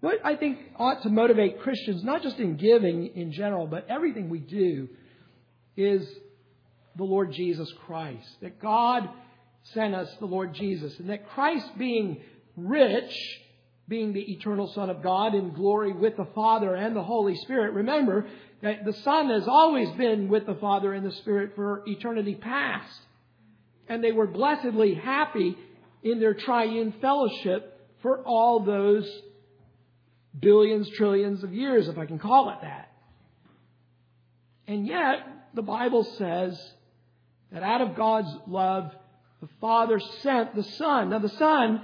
What 0.00 0.18
I 0.24 0.36
think 0.36 0.58
ought 0.76 1.02
to 1.02 1.08
motivate 1.08 1.60
Christians, 1.60 2.04
not 2.04 2.22
just 2.22 2.38
in 2.38 2.56
giving 2.56 3.06
in 3.14 3.32
general, 3.32 3.66
but 3.66 3.86
everything 3.88 4.28
we 4.28 4.40
do, 4.40 4.88
is 5.76 6.06
the 6.96 7.04
Lord 7.04 7.32
Jesus 7.32 7.72
Christ. 7.86 8.26
That 8.42 8.60
God 8.60 9.08
sent 9.74 9.94
us 9.94 10.08
the 10.20 10.26
Lord 10.26 10.54
Jesus. 10.54 10.98
And 10.98 11.10
that 11.10 11.28
Christ 11.30 11.66
being 11.78 12.20
rich, 12.56 13.40
being 13.88 14.12
the 14.12 14.32
eternal 14.32 14.66
Son 14.68 14.90
of 14.90 15.02
God 15.02 15.34
in 15.34 15.52
glory 15.52 15.92
with 15.92 16.16
the 16.16 16.26
Father 16.34 16.74
and 16.74 16.96
the 16.96 17.02
Holy 17.02 17.36
Spirit, 17.36 17.72
remember 17.72 18.26
that 18.62 18.84
the 18.84 18.92
Son 18.92 19.30
has 19.30 19.46
always 19.46 19.90
been 19.92 20.28
with 20.28 20.46
the 20.46 20.56
Father 20.56 20.92
and 20.92 21.06
the 21.06 21.12
Spirit 21.12 21.52
for 21.54 21.82
eternity 21.86 22.34
past. 22.34 23.00
And 23.88 24.02
they 24.02 24.12
were 24.12 24.26
blessedly 24.26 24.94
happy 24.94 25.56
in 26.02 26.18
their 26.18 26.34
triune 26.34 26.94
fellowship 27.00 27.80
for 28.02 28.22
all 28.22 28.60
those 28.60 29.08
billions, 30.38 30.88
trillions 30.90 31.42
of 31.44 31.54
years, 31.54 31.88
if 31.88 31.98
I 31.98 32.06
can 32.06 32.18
call 32.18 32.50
it 32.50 32.58
that. 32.62 32.90
And 34.66 34.86
yet, 34.86 35.20
the 35.54 35.62
Bible 35.62 36.04
says 36.04 36.60
that 37.52 37.62
out 37.62 37.80
of 37.80 37.96
God's 37.96 38.34
love, 38.46 38.92
the 39.40 39.48
Father 39.60 40.00
sent 40.22 40.54
the 40.54 40.64
Son. 40.64 41.10
Now, 41.10 41.18
the 41.18 41.28
Son, 41.28 41.82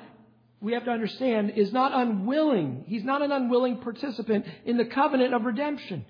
we 0.62 0.74
have 0.74 0.84
to 0.84 0.92
understand, 0.92 1.54
is 1.56 1.72
not 1.72 1.92
unwilling. 1.92 2.84
He's 2.86 3.02
not 3.02 3.20
an 3.20 3.32
unwilling 3.32 3.78
participant 3.78 4.46
in 4.64 4.76
the 4.76 4.84
covenant 4.84 5.34
of 5.34 5.44
redemption. 5.44 6.04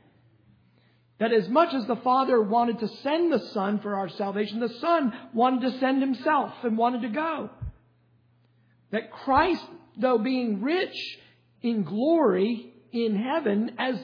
That 1.19 1.33
as 1.33 1.49
much 1.49 1.73
as 1.73 1.87
the 1.87 1.97
Father 1.97 2.41
wanted 2.41 2.81
to 2.81 2.89
send 3.03 3.33
the 3.33 3.49
Son 3.55 3.81
for 3.81 3.95
our 3.95 4.11
salvation, 4.11 4.61
the 4.61 4.69
Son 4.69 5.13
wanted 5.33 5.63
to 5.63 5.79
send 5.81 6.03
Himself 6.03 6.53
and 6.65 6.77
wanted 6.77 7.03
to 7.03 7.09
go. 7.09 7.51
That 8.91 9.11
Christ, 9.11 9.65
though 9.97 10.19
being 10.19 10.61
rich 10.61 11.19
in 11.63 11.85
glory 11.85 12.75
in 12.93 13.17
heaven, 13.17 13.73
as 13.79 13.97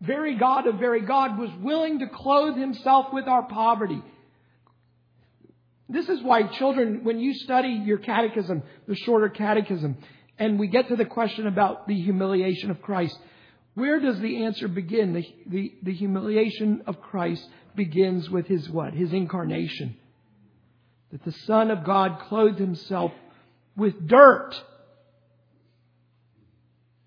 very 0.00 0.36
God 0.36 0.68
of 0.68 0.76
very 0.76 1.00
God, 1.00 1.38
was 1.38 1.50
willing 1.60 1.98
to 1.98 2.06
clothe 2.06 2.56
Himself 2.56 3.12
with 3.12 3.26
our 3.26 3.42
poverty 3.42 4.00
this 5.88 6.08
is 6.08 6.22
why 6.22 6.44
children, 6.44 7.04
when 7.04 7.18
you 7.18 7.34
study 7.34 7.82
your 7.84 7.98
catechism, 7.98 8.62
the 8.86 8.94
shorter 8.94 9.28
catechism, 9.28 9.96
and 10.38 10.58
we 10.58 10.68
get 10.68 10.88
to 10.88 10.96
the 10.96 11.04
question 11.04 11.46
about 11.46 11.86
the 11.86 12.00
humiliation 12.00 12.70
of 12.70 12.80
Christ, 12.80 13.16
where 13.74 14.00
does 14.00 14.18
the 14.20 14.44
answer 14.44 14.68
begin? 14.68 15.14
The, 15.14 15.24
the, 15.46 15.72
the 15.82 15.92
humiliation 15.92 16.82
of 16.86 17.00
Christ 17.00 17.46
begins 17.74 18.28
with 18.28 18.46
his 18.46 18.68
what? 18.68 18.92
His 18.92 19.12
incarnation. 19.12 19.96
That 21.10 21.24
the 21.24 21.32
Son 21.32 21.70
of 21.70 21.84
God 21.84 22.20
clothed 22.28 22.58
himself 22.58 23.12
with 23.76 24.06
dirt. 24.06 24.54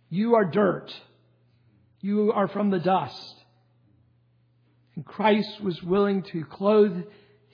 You 0.10 0.36
are 0.36 0.46
dirt. 0.46 0.94
You 2.02 2.32
are 2.32 2.48
from 2.48 2.70
the 2.70 2.80
dust. 2.80 3.36
And 4.96 5.06
Christ 5.06 5.62
was 5.62 5.82
willing 5.84 6.24
to 6.24 6.46
clothe 6.46 7.04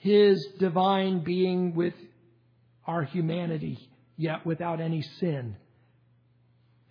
his 0.02 0.44
divine 0.58 1.22
being 1.22 1.76
with 1.76 1.94
our 2.84 3.04
humanity, 3.04 3.78
yet 4.16 4.44
without 4.44 4.80
any 4.80 5.00
sin. 5.20 5.56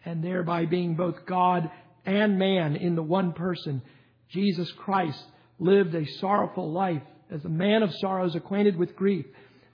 And 0.05 0.23
thereby 0.23 0.65
being 0.65 0.95
both 0.95 1.25
God 1.25 1.69
and 2.05 2.39
man 2.39 2.77
in 2.77 2.95
the 2.95 3.03
one 3.03 3.33
person, 3.33 3.81
Jesus 4.29 4.71
Christ 4.77 5.21
lived 5.59 5.93
a 5.93 6.05
sorrowful 6.19 6.71
life 6.71 7.03
as 7.29 7.43
a 7.43 7.49
man 7.49 7.83
of 7.83 7.93
sorrows 7.95 8.33
acquainted 8.33 8.77
with 8.77 8.95
grief, 8.95 9.25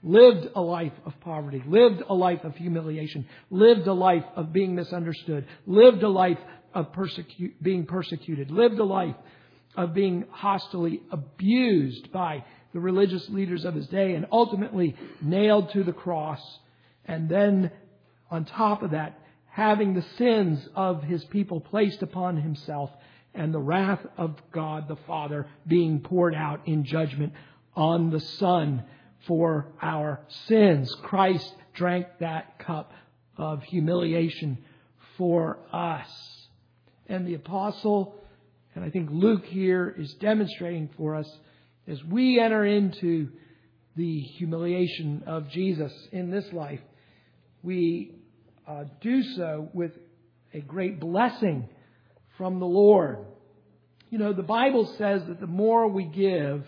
lived 0.02 0.48
a 0.56 0.60
life 0.60 0.92
of 1.06 1.12
poverty, 1.20 1.62
lived 1.64 2.02
a 2.08 2.14
life 2.14 2.42
of 2.42 2.56
humiliation, 2.56 3.24
lived 3.50 3.86
a 3.86 3.92
life 3.92 4.24
of 4.34 4.52
being 4.52 4.74
misunderstood, 4.74 5.46
lived 5.64 6.02
a 6.02 6.08
life 6.08 6.38
of 6.74 6.90
persecu- 6.90 7.54
being 7.62 7.86
persecuted, 7.86 8.50
lived 8.50 8.80
a 8.80 8.84
life 8.84 9.16
of 9.76 9.94
being 9.94 10.24
hostily 10.32 11.00
abused 11.12 12.10
by 12.10 12.44
the 12.72 12.80
religious 12.80 13.28
leaders 13.28 13.64
of 13.64 13.74
his 13.74 13.86
day 13.88 14.14
and 14.14 14.26
ultimately 14.30 14.96
nailed 15.20 15.70
to 15.72 15.82
the 15.82 15.92
cross. 15.92 16.40
And 17.04 17.28
then 17.28 17.70
on 18.30 18.44
top 18.44 18.82
of 18.82 18.90
that, 18.90 19.18
having 19.46 19.94
the 19.94 20.04
sins 20.16 20.68
of 20.74 21.02
his 21.02 21.24
people 21.24 21.60
placed 21.60 22.02
upon 22.02 22.36
himself 22.36 22.90
and 23.34 23.52
the 23.52 23.58
wrath 23.58 24.04
of 24.16 24.36
God 24.52 24.88
the 24.88 24.96
Father 25.06 25.46
being 25.66 26.00
poured 26.00 26.34
out 26.34 26.66
in 26.66 26.84
judgment 26.84 27.32
on 27.74 28.10
the 28.10 28.20
Son 28.20 28.84
for 29.26 29.66
our 29.80 30.20
sins. 30.46 30.94
Christ 31.02 31.54
drank 31.74 32.06
that 32.20 32.58
cup 32.58 32.92
of 33.36 33.62
humiliation 33.62 34.58
for 35.16 35.58
us. 35.72 36.08
And 37.06 37.26
the 37.26 37.34
apostle, 37.34 38.14
and 38.74 38.84
I 38.84 38.90
think 38.90 39.08
Luke 39.10 39.44
here 39.46 39.94
is 39.96 40.14
demonstrating 40.14 40.90
for 40.96 41.14
us 41.14 41.30
as 41.88 42.02
we 42.04 42.38
enter 42.38 42.64
into 42.64 43.30
the 43.96 44.20
humiliation 44.20 45.24
of 45.26 45.48
Jesus 45.50 45.92
in 46.12 46.30
this 46.30 46.44
life, 46.52 46.80
we 47.62 48.12
uh, 48.66 48.84
do 49.00 49.22
so 49.22 49.70
with 49.72 49.92
a 50.52 50.60
great 50.60 51.00
blessing 51.00 51.68
from 52.36 52.60
the 52.60 52.66
Lord. 52.66 53.18
You 54.10 54.18
know, 54.18 54.32
the 54.32 54.42
Bible 54.42 54.86
says 54.98 55.22
that 55.28 55.40
the 55.40 55.46
more 55.46 55.88
we 55.88 56.04
give, 56.04 56.64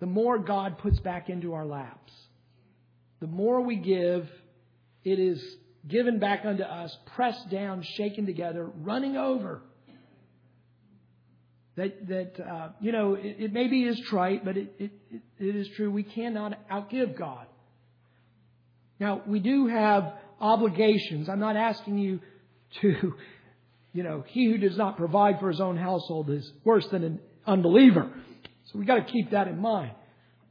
the 0.00 0.06
more 0.06 0.38
God 0.38 0.78
puts 0.78 0.98
back 1.00 1.28
into 1.28 1.54
our 1.54 1.64
laps. 1.64 2.12
The 3.20 3.28
more 3.28 3.60
we 3.60 3.76
give, 3.76 4.28
it 5.04 5.18
is 5.20 5.40
given 5.86 6.18
back 6.18 6.44
unto 6.44 6.64
us, 6.64 6.96
pressed 7.14 7.48
down, 7.50 7.84
shaken 7.96 8.26
together, 8.26 8.68
running 8.80 9.16
over 9.16 9.62
that, 11.76 12.06
that 12.08 12.46
uh, 12.46 12.68
you 12.80 12.92
know, 12.92 13.14
it, 13.14 13.36
it, 13.38 13.52
maybe 13.52 13.84
is 13.84 13.98
trite, 14.08 14.44
but 14.44 14.56
it, 14.56 14.74
it, 14.78 14.90
it 15.38 15.56
is 15.56 15.68
true. 15.76 15.90
We 15.90 16.02
cannot 16.02 16.68
outgive 16.68 17.16
God. 17.16 17.46
Now, 19.00 19.22
we 19.26 19.40
do 19.40 19.66
have 19.68 20.12
obligations. 20.40 21.28
I'm 21.28 21.40
not 21.40 21.56
asking 21.56 21.98
you 21.98 22.20
to, 22.82 23.14
you 23.92 24.02
know, 24.02 24.22
he 24.26 24.50
who 24.50 24.58
does 24.58 24.76
not 24.76 24.96
provide 24.96 25.40
for 25.40 25.48
his 25.48 25.60
own 25.60 25.76
household 25.76 26.30
is 26.30 26.50
worse 26.64 26.86
than 26.88 27.04
an 27.04 27.20
unbeliever. 27.46 28.12
So 28.66 28.78
we 28.78 28.84
got 28.84 29.06
to 29.06 29.12
keep 29.12 29.30
that 29.30 29.48
in 29.48 29.60
mind. 29.60 29.92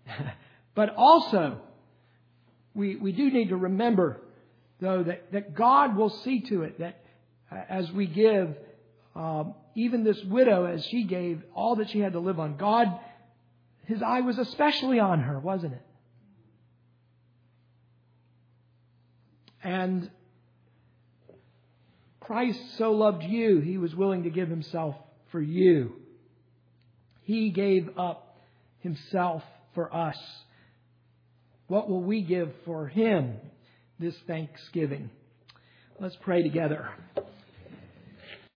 but 0.75 0.93
also, 0.95 1.61
we, 2.73 2.95
we 2.95 3.11
do 3.11 3.29
need 3.29 3.49
to 3.49 3.57
remember, 3.57 4.21
though, 4.79 5.03
that, 5.03 5.31
that 5.31 5.55
God 5.55 5.95
will 5.95 6.09
see 6.09 6.41
to 6.49 6.63
it 6.63 6.79
that 6.79 7.03
uh, 7.51 7.61
as 7.69 7.91
we 7.91 8.07
give, 8.07 8.55
um, 9.15 9.55
even 9.75 10.03
this 10.03 10.21
widow, 10.23 10.65
as 10.65 10.85
she 10.85 11.03
gave 11.03 11.41
all 11.53 11.77
that 11.77 11.89
she 11.89 11.99
had 11.99 12.13
to 12.13 12.19
live 12.19 12.39
on, 12.39 12.57
God, 12.57 12.87
his 13.85 14.01
eye 14.01 14.21
was 14.21 14.37
especially 14.37 14.99
on 14.99 15.19
her, 15.21 15.39
wasn't 15.39 15.73
it? 15.73 15.85
And 19.63 20.09
Christ 22.19 22.59
so 22.77 22.93
loved 22.93 23.23
you, 23.23 23.59
he 23.59 23.77
was 23.77 23.93
willing 23.93 24.23
to 24.23 24.29
give 24.29 24.47
himself 24.47 24.95
for 25.31 25.41
you. 25.41 25.93
He 27.23 27.49
gave 27.49 27.97
up 27.97 28.37
himself 28.79 29.43
for 29.75 29.93
us. 29.93 30.17
What 31.67 31.89
will 31.89 32.03
we 32.03 32.21
give 32.21 32.51
for 32.65 32.87
him 32.87 33.35
this 33.99 34.15
Thanksgiving? 34.27 35.09
Let's 35.99 36.17
pray 36.21 36.41
together. 36.41 36.89